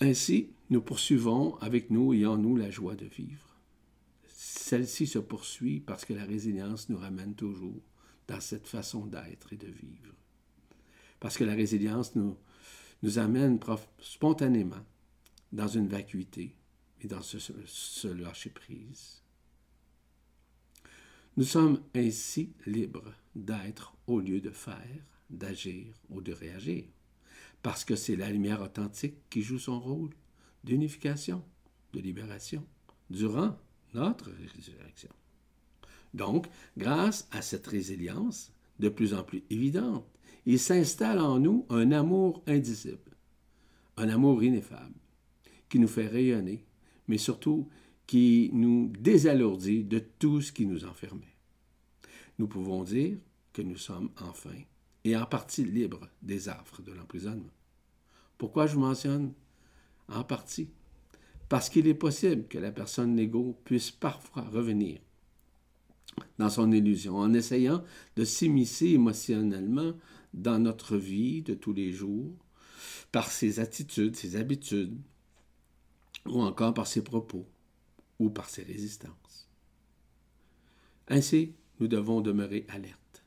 Ainsi, 0.00 0.50
nous 0.70 0.80
poursuivons 0.80 1.56
avec 1.58 1.90
nous 1.90 2.12
et 2.12 2.26
en 2.26 2.36
nous 2.36 2.56
la 2.56 2.70
joie 2.70 2.96
de 2.96 3.06
vivre. 3.06 3.60
Celle-ci 4.26 5.06
se 5.06 5.18
poursuit 5.20 5.80
parce 5.80 6.04
que 6.04 6.12
la 6.12 6.24
résilience 6.24 6.88
nous 6.88 6.98
ramène 6.98 7.34
toujours 7.34 7.80
dans 8.28 8.40
cette 8.40 8.66
façon 8.66 9.06
d'être 9.06 9.52
et 9.52 9.56
de 9.56 9.68
vivre. 9.68 10.14
Parce 11.20 11.36
que 11.36 11.44
la 11.44 11.54
résilience 11.54 12.14
nous, 12.14 12.36
amène 13.18 13.60
spontanément 14.00 14.84
dans 15.52 15.68
une 15.68 15.88
vacuité 15.88 16.56
et 17.02 17.06
dans 17.06 17.20
ce, 17.20 17.38
ce 17.38 18.08
lâcher-prise. 18.08 19.22
Nous 21.36 21.44
sommes 21.44 21.82
ainsi 21.94 22.52
libres 22.64 23.12
d'être 23.34 23.94
au 24.06 24.20
lieu 24.20 24.40
de 24.40 24.50
faire, 24.50 25.04
d'agir 25.28 25.94
ou 26.08 26.20
de 26.20 26.32
réagir, 26.32 26.84
parce 27.62 27.84
que 27.84 27.96
c'est 27.96 28.16
la 28.16 28.30
lumière 28.30 28.62
authentique 28.62 29.16
qui 29.30 29.42
joue 29.42 29.58
son 29.58 29.80
rôle 29.80 30.10
d'unification, 30.62 31.44
de 31.92 32.00
libération, 32.00 32.66
durant 33.10 33.58
notre 33.94 34.30
résurrection. 34.30 35.10
Donc, 36.14 36.46
grâce 36.78 37.28
à 37.32 37.42
cette 37.42 37.66
résilience 37.66 38.52
de 38.78 38.88
plus 38.88 39.14
en 39.14 39.24
plus 39.24 39.42
évidente, 39.50 40.06
il 40.46 40.58
s'installe 40.58 41.18
en 41.18 41.40
nous 41.40 41.66
un 41.68 41.90
amour 41.90 42.42
indicible, 42.46 43.16
un 43.96 44.08
amour 44.08 44.42
ineffable, 44.42 44.94
qui 45.68 45.78
nous 45.80 45.88
fait 45.88 46.06
rayonner, 46.06 46.64
mais 47.08 47.18
surtout 47.18 47.68
qui 48.06 48.50
nous 48.52 48.92
désalourdit 48.98 49.82
de 49.82 49.98
tout 49.98 50.40
ce 50.40 50.52
qui 50.52 50.66
nous 50.66 50.84
enfermait. 50.84 51.36
Nous 52.38 52.46
pouvons 52.46 52.84
dire 52.84 53.16
que 53.52 53.62
nous 53.62 53.76
sommes 53.76 54.10
enfin 54.20 54.54
et 55.04 55.16
en 55.16 55.26
partie 55.26 55.64
libres 55.64 56.08
des 56.22 56.48
affres 56.48 56.82
de 56.82 56.92
l'emprisonnement. 56.92 57.52
Pourquoi 58.38 58.66
je 58.66 58.74
vous 58.74 58.80
mentionne 58.80 59.32
en 60.08 60.22
partie? 60.22 60.68
Parce 61.48 61.68
qu'il 61.68 61.86
est 61.86 61.94
possible 61.94 62.46
que 62.46 62.58
la 62.58 62.72
personne 62.72 63.14
négo 63.14 63.58
puisse 63.64 63.90
parfois 63.90 64.42
revenir 64.42 64.98
dans 66.38 66.50
son 66.50 66.72
illusion 66.72 67.16
en 67.16 67.32
essayant 67.34 67.82
de 68.16 68.24
s'immiscer 68.24 68.88
émotionnellement 68.88 69.94
dans 70.32 70.58
notre 70.58 70.96
vie 70.96 71.42
de 71.42 71.54
tous 71.54 71.72
les 71.72 71.92
jours 71.92 72.34
par 73.12 73.30
ses 73.30 73.60
attitudes, 73.60 74.16
ses 74.16 74.36
habitudes, 74.36 74.98
ou 76.26 76.42
encore 76.42 76.74
par 76.74 76.86
ses 76.86 77.02
propos 77.02 77.46
ou 78.18 78.30
par 78.30 78.48
ses 78.48 78.62
résistances. 78.62 79.48
Ainsi, 81.08 81.54
nous 81.80 81.88
devons 81.88 82.20
demeurer 82.20 82.66
alertes. 82.68 83.24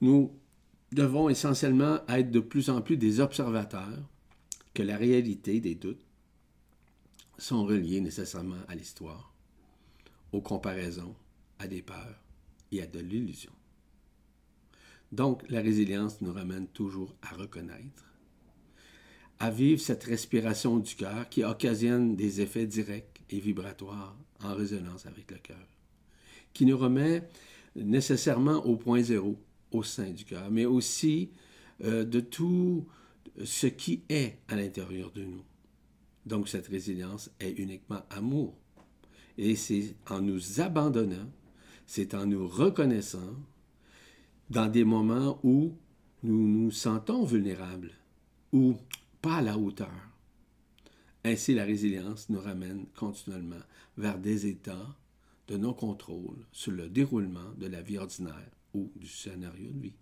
Nous 0.00 0.32
devons 0.92 1.28
essentiellement 1.28 2.00
être 2.08 2.30
de 2.30 2.40
plus 2.40 2.70
en 2.70 2.80
plus 2.80 2.96
des 2.96 3.20
observateurs 3.20 4.08
que 4.74 4.82
la 4.82 4.96
réalité 4.96 5.60
des 5.60 5.74
doutes 5.74 6.04
sont 7.38 7.64
reliés 7.64 8.00
nécessairement 8.00 8.62
à 8.68 8.74
l'histoire, 8.74 9.34
aux 10.32 10.40
comparaisons, 10.40 11.14
à 11.58 11.66
des 11.66 11.82
peurs 11.82 12.22
et 12.72 12.82
à 12.82 12.86
de 12.86 12.98
l'illusion. 12.98 13.52
Donc, 15.12 15.48
la 15.48 15.60
résilience 15.60 16.20
nous 16.20 16.32
ramène 16.32 16.66
toujours 16.68 17.14
à 17.22 17.34
reconnaître, 17.36 18.04
à 19.38 19.50
vivre 19.50 19.80
cette 19.80 20.04
respiration 20.04 20.78
du 20.78 20.94
cœur 20.94 21.28
qui 21.28 21.44
occasionne 21.44 22.16
des 22.16 22.40
effets 22.40 22.66
directs 22.66 23.22
et 23.30 23.38
vibratoires 23.38 24.16
en 24.42 24.54
résonance 24.54 25.06
avec 25.06 25.30
le 25.30 25.38
cœur, 25.38 25.68
qui 26.52 26.66
nous 26.66 26.76
remet 26.76 27.22
nécessairement 27.76 28.64
au 28.66 28.76
point 28.76 29.02
zéro, 29.02 29.36
au 29.70 29.82
sein 29.82 30.10
du 30.10 30.24
cœur, 30.24 30.50
mais 30.50 30.64
aussi 30.64 31.30
euh, 31.84 32.04
de 32.04 32.20
tout 32.20 32.86
ce 33.44 33.66
qui 33.66 34.02
est 34.08 34.38
à 34.48 34.56
l'intérieur 34.56 35.10
de 35.12 35.24
nous. 35.24 35.44
Donc 36.24 36.48
cette 36.48 36.68
résilience 36.68 37.30
est 37.38 37.52
uniquement 37.58 38.02
amour. 38.10 38.56
Et 39.38 39.54
c'est 39.54 39.94
en 40.08 40.20
nous 40.20 40.60
abandonnant, 40.60 41.30
c'est 41.86 42.14
en 42.14 42.26
nous 42.26 42.46
reconnaissant 42.46 43.34
dans 44.50 44.68
des 44.68 44.84
moments 44.84 45.38
où 45.42 45.76
nous 46.22 46.48
nous 46.48 46.70
sentons 46.70 47.24
vulnérables 47.24 47.92
ou 48.52 48.76
pas 49.22 49.36
à 49.36 49.42
la 49.42 49.58
hauteur. 49.58 49.92
Ainsi, 51.24 51.54
la 51.54 51.64
résilience 51.64 52.28
nous 52.28 52.40
ramène 52.40 52.86
continuellement 52.94 53.62
vers 53.96 54.18
des 54.18 54.46
états 54.46 54.96
de 55.48 55.56
non-contrôle 55.56 56.44
sur 56.52 56.72
le 56.72 56.88
déroulement 56.88 57.52
de 57.56 57.66
la 57.66 57.82
vie 57.82 57.98
ordinaire 57.98 58.50
ou 58.74 58.92
du 58.96 59.08
scénario 59.08 59.70
de 59.70 59.80
vie. 59.80 59.96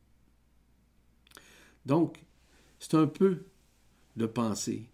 Donc, 1.87 2.25
c'est 2.79 2.95
un 2.95 3.07
peu 3.07 3.45
de 4.17 4.27
penser 4.27 4.89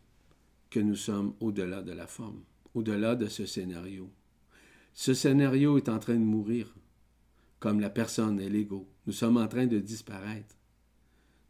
que 0.71 0.81
nous 0.81 0.97
sommes 0.97 1.35
au-delà 1.41 1.83
de 1.83 1.93
la 1.93 2.07
forme, 2.07 2.43
au-delà 2.75 3.17
de 3.17 3.27
ce 3.27 3.47
scénario. 3.47 4.11
Ce 4.93 5.15
scénario 5.15 5.77
est 5.77 5.89
en 5.89 5.99
train 5.99 6.15
de 6.15 6.19
mourir, 6.19 6.75
comme 7.61 7.81
la 7.81 7.91
personne 7.91 8.41
et 8.41 8.49
l'ego. 8.49 8.89
Nous 9.07 9.13
sommes 9.13 9.37
en 9.37 9.47
train 9.47 9.67
de 9.67 9.79
disparaître. 9.79 10.57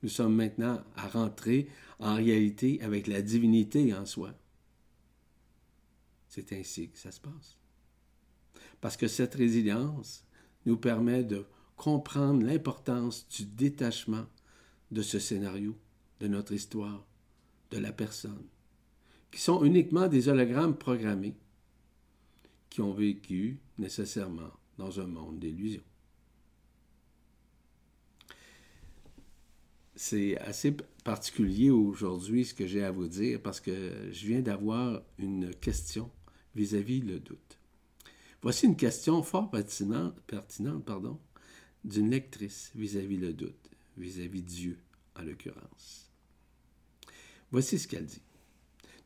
Nous 0.03 0.09
sommes 0.09 0.35
maintenant 0.35 0.83
à 0.97 1.09
rentrer 1.09 1.69
en 1.99 2.15
réalité 2.15 2.83
avec 2.83 3.07
la 3.07 3.23
divinité 3.23 3.95
en 3.95 4.05
soi. 4.05 4.35
C'est 6.29 6.53
ainsi 6.53 6.91
que 6.91 6.99
ça 6.99 7.13
se 7.13 7.21
passe. 7.21 7.57
Parce 8.81 8.97
que 8.97 9.09
cette 9.09 9.35
résilience 9.35 10.25
nous 10.67 10.77
permet 10.77 11.23
de 11.23 11.47
comprendre 11.77 12.45
l'importance 12.45 13.29
du 13.29 13.45
détachement 13.45 14.27
de 14.91 15.03
ce 15.03 15.19
scénario, 15.19 15.79
de 16.19 16.29
notre 16.29 16.53
histoire, 16.53 17.07
de 17.71 17.79
la 17.79 17.93
personne, 17.93 18.47
qui 19.31 19.41
sont 19.41 19.65
uniquement 19.65 20.09
des 20.09 20.29
hologrammes 20.29 20.77
programmés, 20.77 21.37
qui 22.69 22.81
ont 22.81 22.93
vécu 22.93 23.61
nécessairement 23.79 24.51
dans 24.79 25.01
un 25.01 25.07
monde 25.07 25.39
d'illusions. 25.39 25.83
C'est 30.03 30.39
assez 30.39 30.75
particulier 31.05 31.69
aujourd'hui 31.69 32.47
ce 32.47 32.55
que 32.55 32.67
j'ai 32.67 32.83
à 32.83 32.91
vous 32.91 33.07
dire 33.07 33.39
parce 33.39 33.61
que 33.61 33.93
je 34.11 34.27
viens 34.27 34.41
d'avoir 34.41 35.03
une 35.19 35.55
question 35.57 36.11
vis-à-vis 36.55 37.03
le 37.03 37.21
doute. 37.21 37.59
Voici 38.41 38.65
une 38.65 38.79
question 38.79 39.23
fort 39.23 39.51
pertinente, 39.51 40.19
d'une 41.85 42.09
lectrice 42.09 42.73
vis-à-vis 42.75 43.19
le 43.19 43.35
doute, 43.35 43.71
vis-à-vis 43.99 44.41
Dieu 44.41 44.79
en 45.19 45.23
l'occurrence. 45.23 46.11
Voici 47.51 47.79
ce 47.79 47.87
qu'elle 47.87 48.07
dit. 48.07 48.23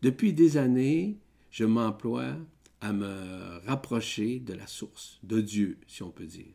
Depuis 0.01 0.33
des 0.33 0.59
années, 0.59 1.19
je 1.51 1.65
m'emploie 1.65 2.37
à 2.81 2.93
me 2.93 3.59
rapprocher 3.67 4.39
de 4.39 4.55
la 4.55 4.69
source, 4.69 5.19
de 5.25 5.41
Dieu, 5.41 5.77
si 5.89 6.05
on 6.05 6.13
peut 6.13 6.27
dire. 6.27 6.55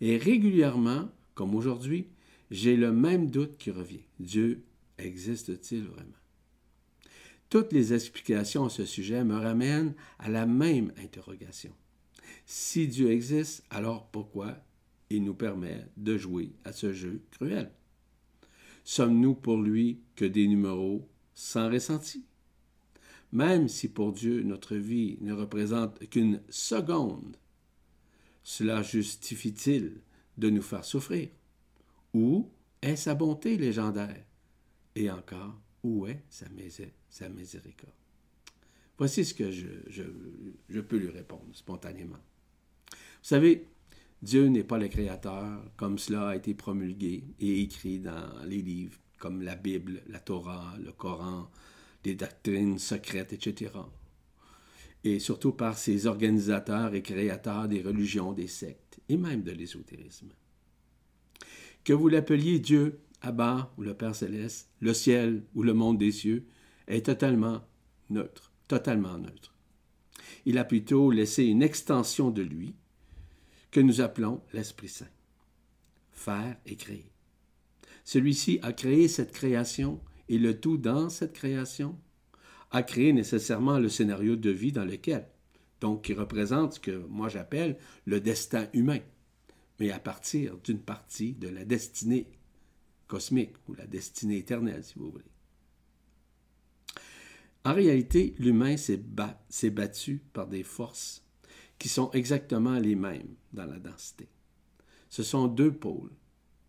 Et 0.00 0.16
régulièrement, 0.16 1.08
comme 1.34 1.56
aujourd'hui, 1.56 2.06
j'ai 2.50 2.76
le 2.76 2.92
même 2.92 3.30
doute 3.30 3.56
qui 3.56 3.70
revient. 3.70 4.04
Dieu 4.20 4.64
existe-t-il 4.98 5.84
vraiment? 5.84 6.12
Toutes 7.50 7.72
les 7.72 7.92
explications 7.92 8.64
à 8.64 8.70
ce 8.70 8.84
sujet 8.84 9.24
me 9.24 9.36
ramènent 9.36 9.94
à 10.18 10.28
la 10.28 10.46
même 10.46 10.92
interrogation. 10.98 11.72
Si 12.46 12.88
Dieu 12.88 13.10
existe, 13.10 13.64
alors 13.70 14.06
pourquoi 14.08 14.56
il 15.10 15.24
nous 15.24 15.34
permet 15.34 15.86
de 15.96 16.16
jouer 16.18 16.52
à 16.64 16.72
ce 16.72 16.92
jeu 16.92 17.22
cruel? 17.30 17.70
Sommes-nous 18.84 19.34
pour 19.34 19.56
lui 19.56 20.00
que 20.16 20.24
des 20.24 20.46
numéros 20.46 21.08
sans 21.34 21.70
ressenti? 21.70 22.24
Même 23.32 23.68
si 23.68 23.88
pour 23.88 24.12
Dieu 24.12 24.42
notre 24.42 24.76
vie 24.76 25.16
ne 25.20 25.32
représente 25.32 26.08
qu'une 26.08 26.40
seconde, 26.48 27.36
cela 28.42 28.82
justifie-t-il 28.82 30.00
de 30.36 30.50
nous 30.50 30.62
faire 30.62 30.84
souffrir? 30.84 31.28
Ou 32.14 32.48
est 32.80 32.96
sa 32.96 33.14
bonté 33.14 33.56
légendaire? 33.56 34.24
Et 34.94 35.10
encore, 35.10 35.60
où 35.82 36.06
est 36.06 36.22
sa, 36.30 36.48
miséricorde? 37.28 37.92
Voici 38.96 39.24
ce 39.24 39.34
que 39.34 39.50
je, 39.50 40.80
peux 40.80 40.96
lui 40.96 41.10
répondre 41.10 41.48
spontanément. 41.52 42.20
Vous 42.90 42.96
savez, 43.28 43.66
Dieu 44.22 44.46
n'est 44.46 44.64
pas 44.64 44.78
le 44.78 44.86
créateur 44.86 45.60
comme 45.76 45.98
cela 45.98 46.28
a 46.28 46.36
été 46.36 46.54
promulgué 46.54 47.24
et 47.40 47.60
écrit 47.62 47.98
dans 47.98 48.44
les 48.46 48.62
livres 48.62 48.98
comme 49.18 49.42
la 49.42 49.56
Bible, 49.56 50.02
la 50.06 50.20
Torah, 50.20 50.74
le 50.82 50.92
Coran, 50.92 51.50
les 52.04 52.14
doctrines 52.14 52.78
secrètes, 52.78 53.32
etc. 53.32 53.72
Et 55.02 55.18
surtout 55.18 55.52
par 55.52 55.76
ses 55.76 56.06
organisateurs 56.06 56.94
et 56.94 57.02
créateurs 57.02 57.66
des 57.66 57.82
religions, 57.82 58.32
des 58.32 58.46
sectes 58.46 59.00
et 59.08 59.16
même 59.16 59.42
de 59.42 59.52
l'ésotérisme. 59.52 60.28
Que 61.84 61.92
vous 61.92 62.08
l'appeliez 62.08 62.58
Dieu, 62.58 63.00
Abba 63.20 63.72
ou 63.76 63.82
le 63.82 63.94
Père 63.94 64.14
céleste, 64.14 64.70
le 64.80 64.94
ciel 64.94 65.44
ou 65.54 65.62
le 65.62 65.74
monde 65.74 65.98
des 65.98 66.12
cieux, 66.12 66.46
est 66.88 67.06
totalement 67.06 67.62
neutre, 68.08 68.52
totalement 68.68 69.18
neutre. 69.18 69.54
Il 70.46 70.58
a 70.58 70.64
plutôt 70.64 71.10
laissé 71.10 71.44
une 71.44 71.62
extension 71.62 72.30
de 72.30 72.42
lui 72.42 72.74
que 73.70 73.80
nous 73.80 74.00
appelons 74.00 74.40
l'Esprit 74.52 74.88
Saint. 74.88 75.08
Faire 76.12 76.56
et 76.64 76.76
créer. 76.76 77.10
Celui-ci 78.04 78.60
a 78.62 78.72
créé 78.72 79.08
cette 79.08 79.32
création 79.32 80.00
et 80.28 80.38
le 80.38 80.58
tout 80.58 80.78
dans 80.78 81.10
cette 81.10 81.32
création 81.32 81.98
a 82.70 82.82
créé 82.82 83.12
nécessairement 83.12 83.78
le 83.78 83.88
scénario 83.88 84.36
de 84.36 84.50
vie 84.50 84.72
dans 84.72 84.84
lequel, 84.84 85.26
donc 85.80 86.02
qui 86.04 86.14
représente 86.14 86.74
ce 86.74 86.80
que 86.80 87.04
moi 87.08 87.28
j'appelle 87.28 87.76
le 88.04 88.20
destin 88.20 88.66
humain, 88.72 89.00
mais 89.78 89.90
à 89.90 89.98
partir 89.98 90.56
d'une 90.58 90.80
partie 90.80 91.32
de 91.32 91.48
la 91.48 91.64
destinée 91.64 92.26
cosmique 93.06 93.54
ou 93.68 93.74
la 93.74 93.86
destinée 93.86 94.38
éternelle, 94.38 94.84
si 94.84 94.98
vous 94.98 95.10
voulez. 95.10 95.24
En 97.64 97.72
réalité, 97.72 98.34
l'humain 98.38 98.76
s'est 98.76 99.70
battu 99.70 100.20
par 100.32 100.46
des 100.46 100.62
forces 100.62 101.22
qui 101.78 101.88
sont 101.88 102.10
exactement 102.12 102.78
les 102.78 102.94
mêmes 102.94 103.34
dans 103.52 103.66
la 103.66 103.78
densité. 103.78 104.28
Ce 105.08 105.22
sont 105.22 105.48
deux 105.48 105.72
pôles 105.72 106.12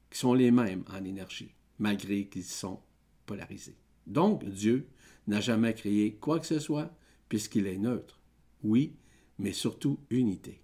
qui 0.10 0.20
sont 0.20 0.34
les 0.34 0.52
mêmes 0.52 0.84
en 0.90 1.04
énergie, 1.04 1.54
malgré 1.80 2.28
qu'ils 2.28 2.44
sont 2.44 2.80
polarisés. 3.26 3.78
Donc, 4.08 4.46
Dieu 4.46 4.88
n'a 5.28 5.42
jamais 5.42 5.74
créé 5.74 6.16
quoi 6.16 6.40
que 6.40 6.46
ce 6.46 6.60
soit, 6.60 6.96
puisqu'il 7.28 7.68
est 7.68 7.78
neutre. 7.78 8.20
Oui, 8.64 8.96
mais 9.38 9.52
surtout 9.52 10.00
unité. 10.10 10.62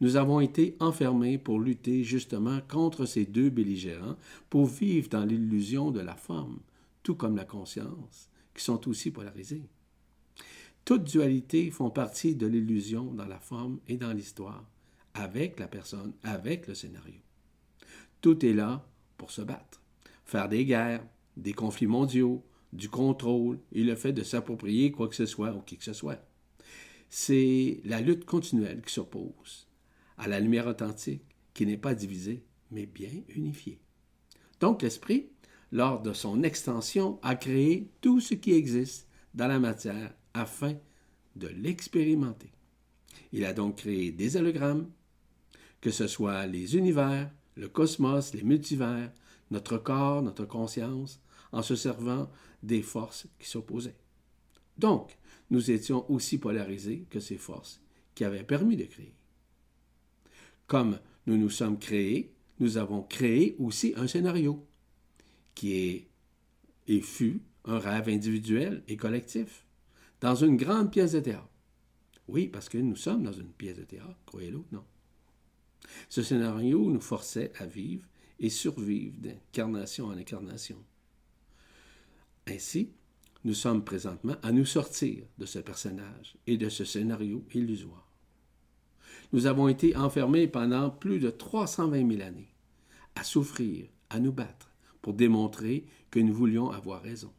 Nous 0.00 0.16
avons 0.16 0.40
été 0.40 0.76
enfermés 0.80 1.38
pour 1.38 1.60
lutter 1.60 2.04
justement 2.04 2.60
contre 2.68 3.06
ces 3.06 3.24
deux 3.24 3.50
belligérants, 3.50 4.16
pour 4.50 4.66
vivre 4.66 5.08
dans 5.08 5.24
l'illusion 5.24 5.90
de 5.90 6.00
la 6.00 6.16
forme, 6.16 6.60
tout 7.02 7.14
comme 7.14 7.36
la 7.36 7.44
conscience, 7.44 8.28
qui 8.54 8.62
sont 8.62 8.88
aussi 8.88 9.10
polarisés. 9.10 9.62
Toutes 10.84 11.04
dualités 11.04 11.70
font 11.70 11.90
partie 11.90 12.34
de 12.34 12.46
l'illusion 12.46 13.12
dans 13.12 13.26
la 13.26 13.38
forme 13.38 13.78
et 13.88 13.96
dans 13.96 14.12
l'histoire, 14.12 14.64
avec 15.14 15.58
la 15.58 15.68
personne, 15.68 16.12
avec 16.22 16.66
le 16.66 16.74
scénario. 16.74 17.20
Tout 18.20 18.44
est 18.44 18.52
là 18.52 18.86
pour 19.16 19.30
se 19.30 19.42
battre, 19.42 19.80
faire 20.24 20.48
des 20.48 20.64
guerres, 20.64 21.04
des 21.36 21.52
conflits 21.52 21.86
mondiaux, 21.86 22.44
du 22.72 22.88
contrôle 22.88 23.58
et 23.72 23.84
le 23.84 23.94
fait 23.94 24.12
de 24.12 24.22
s'approprier 24.22 24.90
quoi 24.90 25.08
que 25.08 25.14
ce 25.14 25.26
soit 25.26 25.54
ou 25.54 25.60
qui 25.60 25.76
que 25.78 25.84
ce 25.84 25.92
soit. 25.92 26.18
C'est 27.16 27.80
la 27.84 28.00
lutte 28.00 28.24
continuelle 28.24 28.82
qui 28.82 28.92
s'oppose 28.92 29.68
à 30.18 30.26
la 30.26 30.40
lumière 30.40 30.66
authentique 30.66 31.22
qui 31.54 31.64
n'est 31.64 31.76
pas 31.76 31.94
divisée, 31.94 32.44
mais 32.72 32.86
bien 32.86 33.12
unifiée. 33.28 33.78
Donc 34.58 34.82
l'esprit 34.82 35.28
lors 35.70 36.02
de 36.02 36.12
son 36.12 36.42
extension, 36.42 37.20
a 37.22 37.36
créé 37.36 37.88
tout 38.00 38.18
ce 38.18 38.34
qui 38.34 38.52
existe 38.52 39.06
dans 39.32 39.46
la 39.46 39.60
matière 39.60 40.12
afin 40.34 40.74
de 41.36 41.46
l'expérimenter. 41.46 42.50
Il 43.30 43.44
a 43.44 43.52
donc 43.52 43.76
créé 43.76 44.10
des 44.10 44.36
hologrammes, 44.36 44.90
que 45.80 45.92
ce 45.92 46.08
soit 46.08 46.48
les 46.48 46.76
univers, 46.76 47.30
le 47.54 47.68
cosmos, 47.68 48.34
les 48.34 48.42
multivers, 48.42 49.12
notre 49.52 49.78
corps, 49.78 50.20
notre 50.20 50.46
conscience, 50.46 51.20
en 51.52 51.62
se 51.62 51.76
servant 51.76 52.28
des 52.64 52.82
forces 52.82 53.28
qui 53.38 53.48
s'opposaient. 53.48 54.00
Donc, 54.78 55.16
nous 55.54 55.70
étions 55.70 56.10
aussi 56.10 56.38
polarisés 56.38 57.06
que 57.10 57.20
ces 57.20 57.38
forces 57.38 57.80
qui 58.16 58.24
avaient 58.24 58.42
permis 58.42 58.76
de 58.76 58.84
créer. 58.84 59.14
Comme 60.66 60.98
nous 61.26 61.36
nous 61.36 61.50
sommes 61.50 61.78
créés, 61.78 62.34
nous 62.58 62.76
avons 62.76 63.02
créé 63.02 63.54
aussi 63.60 63.94
un 63.96 64.08
scénario 64.08 64.66
qui 65.54 65.74
est 65.74 66.08
et 66.86 67.00
fut 67.00 67.40
un 67.64 67.78
rêve 67.78 68.08
individuel 68.08 68.82
et 68.88 68.96
collectif, 68.96 69.64
dans 70.20 70.34
une 70.34 70.56
grande 70.56 70.90
pièce 70.90 71.12
de 71.12 71.20
théâtre. 71.20 71.48
Oui, 72.28 72.48
parce 72.48 72.68
que 72.68 72.78
nous 72.78 72.96
sommes 72.96 73.22
dans 73.22 73.32
une 73.32 73.52
pièce 73.52 73.78
de 73.78 73.84
théâtre, 73.84 74.18
croyez-le 74.26 74.58
ou 74.58 74.66
non. 74.72 74.84
Ce 76.08 76.22
scénario 76.22 76.90
nous 76.90 77.00
forçait 77.00 77.52
à 77.58 77.66
vivre 77.66 78.06
et 78.38 78.50
survivre 78.50 79.16
d'incarnation 79.18 80.06
en 80.06 80.18
incarnation. 80.18 80.82
Ainsi, 82.46 82.92
nous 83.44 83.54
sommes 83.54 83.84
présentement 83.84 84.36
à 84.42 84.52
nous 84.52 84.64
sortir 84.64 85.24
de 85.38 85.46
ce 85.46 85.58
personnage 85.58 86.36
et 86.46 86.56
de 86.56 86.68
ce 86.68 86.84
scénario 86.84 87.44
illusoire. 87.52 88.10
Nous 89.32 89.46
avons 89.46 89.68
été 89.68 89.96
enfermés 89.96 90.48
pendant 90.48 90.90
plus 90.90 91.18
de 91.18 91.30
320 91.30 92.08
000 92.08 92.22
années, 92.22 92.54
à 93.14 93.24
souffrir, 93.24 93.86
à 94.10 94.18
nous 94.18 94.32
battre, 94.32 94.70
pour 95.02 95.12
démontrer 95.12 95.86
que 96.10 96.20
nous 96.20 96.32
voulions 96.32 96.70
avoir 96.70 97.02
raison. 97.02 97.32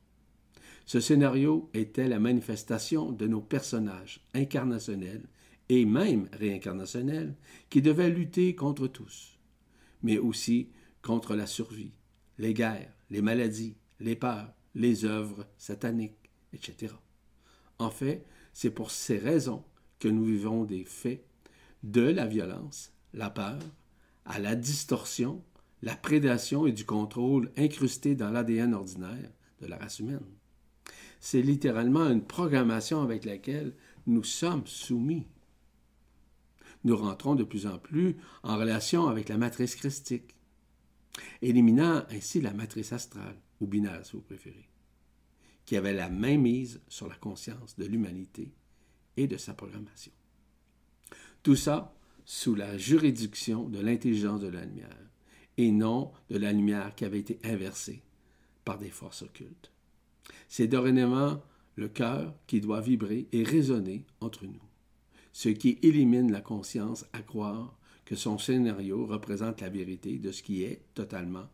Ce 0.85 0.99
scénario 0.99 1.69
était 1.73 2.07
la 2.07 2.19
manifestation 2.19 3.11
de 3.11 3.25
nos 3.25 3.41
personnages 3.41 4.19
incarnationnels 4.35 5.27
et 5.69 5.85
même 5.85 6.29
réincarnationnels 6.33 7.35
qui 7.71 7.81
devaient 7.81 8.11
lutter 8.11 8.53
contre 8.53 8.87
tous, 8.87 9.39
mais 10.03 10.19
aussi 10.19 10.69
contre 11.01 11.35
la 11.35 11.47
survie, 11.47 11.97
les 12.37 12.53
guerres, 12.53 12.93
les 13.09 13.23
maladies, 13.23 13.77
les 13.99 14.15
peurs, 14.15 14.53
les 14.75 15.05
œuvres 15.05 15.47
sataniques, 15.57 16.29
etc. 16.53 16.93
En 17.79 17.89
fait, 17.89 18.25
c'est 18.53 18.71
pour 18.71 18.91
ces 18.91 19.17
raisons 19.17 19.63
que 19.99 20.07
nous 20.07 20.25
vivons 20.25 20.63
des 20.63 20.85
faits 20.85 21.25
de 21.83 22.01
la 22.01 22.27
violence, 22.27 22.93
la 23.13 23.29
peur, 23.29 23.59
à 24.25 24.39
la 24.39 24.55
distorsion 24.55 25.43
la 25.85 25.95
prédation 25.95 26.65
et 26.65 26.71
du 26.71 26.83
contrôle 26.83 27.51
incrustés 27.57 28.15
dans 28.15 28.31
l'ADN 28.31 28.73
ordinaire 28.73 29.29
de 29.61 29.67
la 29.67 29.77
race 29.77 29.99
humaine. 29.99 30.19
C'est 31.19 31.43
littéralement 31.43 32.09
une 32.09 32.23
programmation 32.23 33.01
avec 33.01 33.23
laquelle 33.23 33.73
nous 34.07 34.23
sommes 34.23 34.65
soumis. 34.65 35.27
Nous 36.83 36.97
rentrons 36.97 37.35
de 37.35 37.43
plus 37.43 37.67
en 37.67 37.77
plus 37.77 38.17
en 38.43 38.57
relation 38.57 39.07
avec 39.07 39.29
la 39.29 39.38
matrice 39.38 39.75
christique, 39.75 40.35
éliminant 41.41 42.03
ainsi 42.09 42.41
la 42.41 42.53
matrice 42.53 42.91
astrale, 42.91 43.38
ou 43.61 43.67
binaire 43.67 44.05
si 44.05 44.13
vous 44.13 44.21
préférez, 44.21 44.69
qui 45.65 45.77
avait 45.77 45.93
la 45.93 46.09
main 46.09 46.37
mise 46.37 46.81
sur 46.87 47.07
la 47.07 47.15
conscience 47.15 47.77
de 47.77 47.85
l'humanité 47.85 48.51
et 49.17 49.27
de 49.27 49.37
sa 49.37 49.53
programmation. 49.53 50.11
Tout 51.43 51.55
ça 51.55 51.95
sous 52.25 52.55
la 52.55 52.77
juridiction 52.77 53.69
de 53.69 53.79
l'intelligence 53.79 54.41
de 54.41 54.47
la 54.47 54.65
lumière 54.65 55.09
et 55.57 55.71
non 55.71 56.11
de 56.29 56.37
la 56.37 56.51
lumière 56.51 56.95
qui 56.95 57.05
avait 57.05 57.19
été 57.19 57.39
inversée 57.43 58.01
par 58.63 58.77
des 58.77 58.89
forces 58.89 59.21
occultes. 59.21 59.71
C'est 60.47 60.67
dorénavant 60.67 61.41
le 61.75 61.87
cœur 61.87 62.33
qui 62.47 62.61
doit 62.61 62.81
vibrer 62.81 63.27
et 63.31 63.43
résonner 63.43 64.05
entre 64.21 64.45
nous, 64.45 64.63
ce 65.33 65.49
qui 65.49 65.77
élimine 65.81 66.31
la 66.31 66.41
conscience 66.41 67.05
à 67.13 67.21
croire 67.21 67.77
que 68.05 68.15
son 68.15 68.37
scénario 68.37 69.05
représente 69.05 69.61
la 69.61 69.69
vérité 69.69 70.17
de 70.17 70.31
ce 70.31 70.43
qui 70.43 70.63
est 70.63 70.81
totalement, 70.93 71.47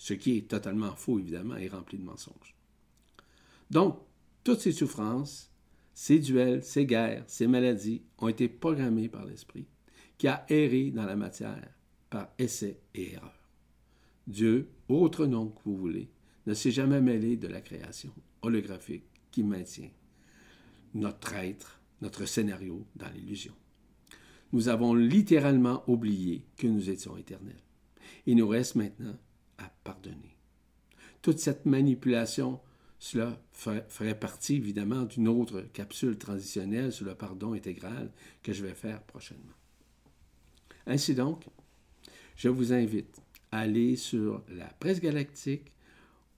ce 0.00 0.14
qui 0.14 0.38
est 0.38 0.48
totalement 0.48 0.96
faux 0.96 1.18
évidemment 1.18 1.58
et 1.58 1.68
rempli 1.68 1.98
de 1.98 2.04
mensonges. 2.04 2.56
Donc, 3.70 3.98
toutes 4.42 4.60
ces 4.60 4.72
souffrances, 4.72 5.52
ces 5.92 6.18
duels, 6.18 6.64
ces 6.64 6.86
guerres, 6.86 7.24
ces 7.26 7.46
maladies 7.46 8.00
ont 8.16 8.28
été 8.28 8.48
programmées 8.48 9.10
par 9.10 9.26
l'esprit, 9.26 9.66
qui 10.16 10.26
a 10.26 10.46
erré 10.48 10.90
dans 10.90 11.04
la 11.04 11.16
matière 11.16 11.68
par 12.08 12.32
essai 12.38 12.80
et 12.94 13.12
erreur. 13.12 13.38
Dieu, 14.26 14.70
autre 14.88 15.26
nom 15.26 15.50
que 15.50 15.60
vous 15.66 15.76
voulez, 15.76 16.10
ne 16.46 16.54
s'est 16.54 16.70
jamais 16.70 17.02
mêlé 17.02 17.36
de 17.36 17.48
la 17.48 17.60
création 17.60 18.14
holographique 18.40 19.04
qui 19.30 19.42
maintient 19.42 19.90
notre 20.94 21.34
être, 21.34 21.82
notre 22.00 22.24
scénario 22.24 22.86
dans 22.96 23.10
l'illusion. 23.10 23.54
Nous 24.52 24.68
avons 24.68 24.94
littéralement 24.94 25.84
oublié 25.88 26.46
que 26.56 26.66
nous 26.66 26.88
étions 26.88 27.18
éternels. 27.18 27.62
Il 28.24 28.36
nous 28.36 28.48
reste 28.48 28.76
maintenant 28.76 29.18
à 29.60 29.70
pardonner. 29.84 30.36
Toute 31.22 31.38
cette 31.38 31.66
manipulation, 31.66 32.60
cela 32.98 33.40
ferait 33.52 34.18
partie 34.18 34.56
évidemment 34.56 35.04
d'une 35.04 35.28
autre 35.28 35.62
capsule 35.72 36.18
transitionnelle 36.18 36.92
sur 36.92 37.06
le 37.06 37.14
pardon 37.14 37.52
intégral 37.52 38.10
que 38.42 38.52
je 38.52 38.64
vais 38.64 38.74
faire 38.74 39.02
prochainement. 39.02 39.54
Ainsi 40.86 41.14
donc, 41.14 41.46
je 42.36 42.48
vous 42.48 42.72
invite 42.72 43.20
aller 43.52 43.96
sur 43.96 44.42
la 44.48 44.66
presse 44.66 45.00
galactique 45.00 45.72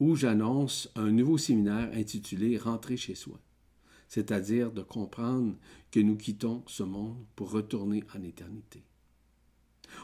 où 0.00 0.16
j'annonce 0.16 0.90
un 0.96 1.10
nouveau 1.10 1.38
séminaire 1.38 1.90
intitulé 1.94 2.58
Rentrer 2.58 2.96
chez 2.96 3.14
soi, 3.14 3.38
c'est-à-dire 4.08 4.72
de 4.72 4.82
comprendre 4.82 5.54
que 5.90 6.00
nous 6.00 6.16
quittons 6.16 6.64
ce 6.66 6.82
monde 6.82 7.24
pour 7.36 7.50
retourner 7.50 8.02
en 8.16 8.22
éternité. 8.22 8.82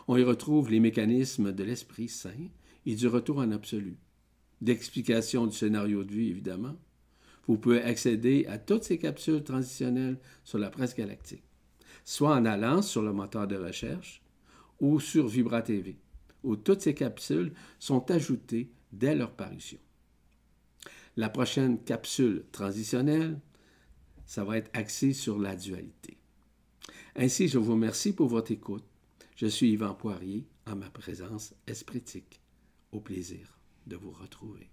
On 0.07 0.17
y 0.17 0.23
retrouve 0.23 0.71
les 0.71 0.81
mécanismes 0.81 1.53
de 1.53 1.65
l'Esprit 1.65 2.09
Saint 2.09 2.49
et 2.87 2.95
du 2.95 3.07
retour 3.07 3.39
en 3.39 3.51
absolu, 3.51 3.97
d'explication 4.61 5.47
du 5.47 5.57
scénario 5.57 6.05
de 6.05 6.13
vie, 6.13 6.31
évidemment. 6.31 6.77
Vous 7.47 7.57
pouvez 7.57 7.83
accéder 7.83 8.45
à 8.47 8.59
toutes 8.59 8.85
ces 8.85 8.99
capsules 8.99 9.43
transitionnelles 9.43 10.19
sur 10.45 10.59
la 10.59 10.71
presse 10.71 10.95
galactique, 10.95 11.45
soit 12.05 12.35
en 12.35 12.45
allant 12.45 12.83
sur 12.83 13.03
le 13.03 13.13
moteur 13.13 13.47
de 13.47 13.57
recherche 13.57 14.23
ou 14.81 15.01
sur 15.01 15.27
Vibra 15.29 15.63
TV, 15.63 15.99
où 16.43 16.57
toutes 16.57 16.83
ces 16.83 16.95
capsules 16.95 17.53
sont 17.79 18.11
ajoutées 18.11 18.71
dès 18.93 19.15
leur 19.15 19.33
parution. 19.33 19.79
La 21.17 21.29
prochaine 21.29 21.83
capsule 21.83 22.45
transitionnelle, 22.53 23.41
ça 24.25 24.45
va 24.45 24.59
être 24.59 24.71
axé 24.75 25.13
sur 25.15 25.39
la 25.39 25.57
dualité. 25.57 26.19
Ainsi, 27.17 27.49
je 27.49 27.59
vous 27.59 27.73
remercie 27.73 28.13
pour 28.13 28.29
votre 28.29 28.53
écoute. 28.53 28.85
Je 29.35 29.47
suis 29.47 29.73
Yvan 29.73 29.95
Poirier 29.95 30.47
en 30.67 30.77
ma 30.77 30.91
présence 30.91 31.55
espritique. 31.67 32.41
Au 32.91 33.01
plaisir 33.01 33.61
de 33.87 33.97
vous 33.97 34.13
retrouver. 34.13 34.71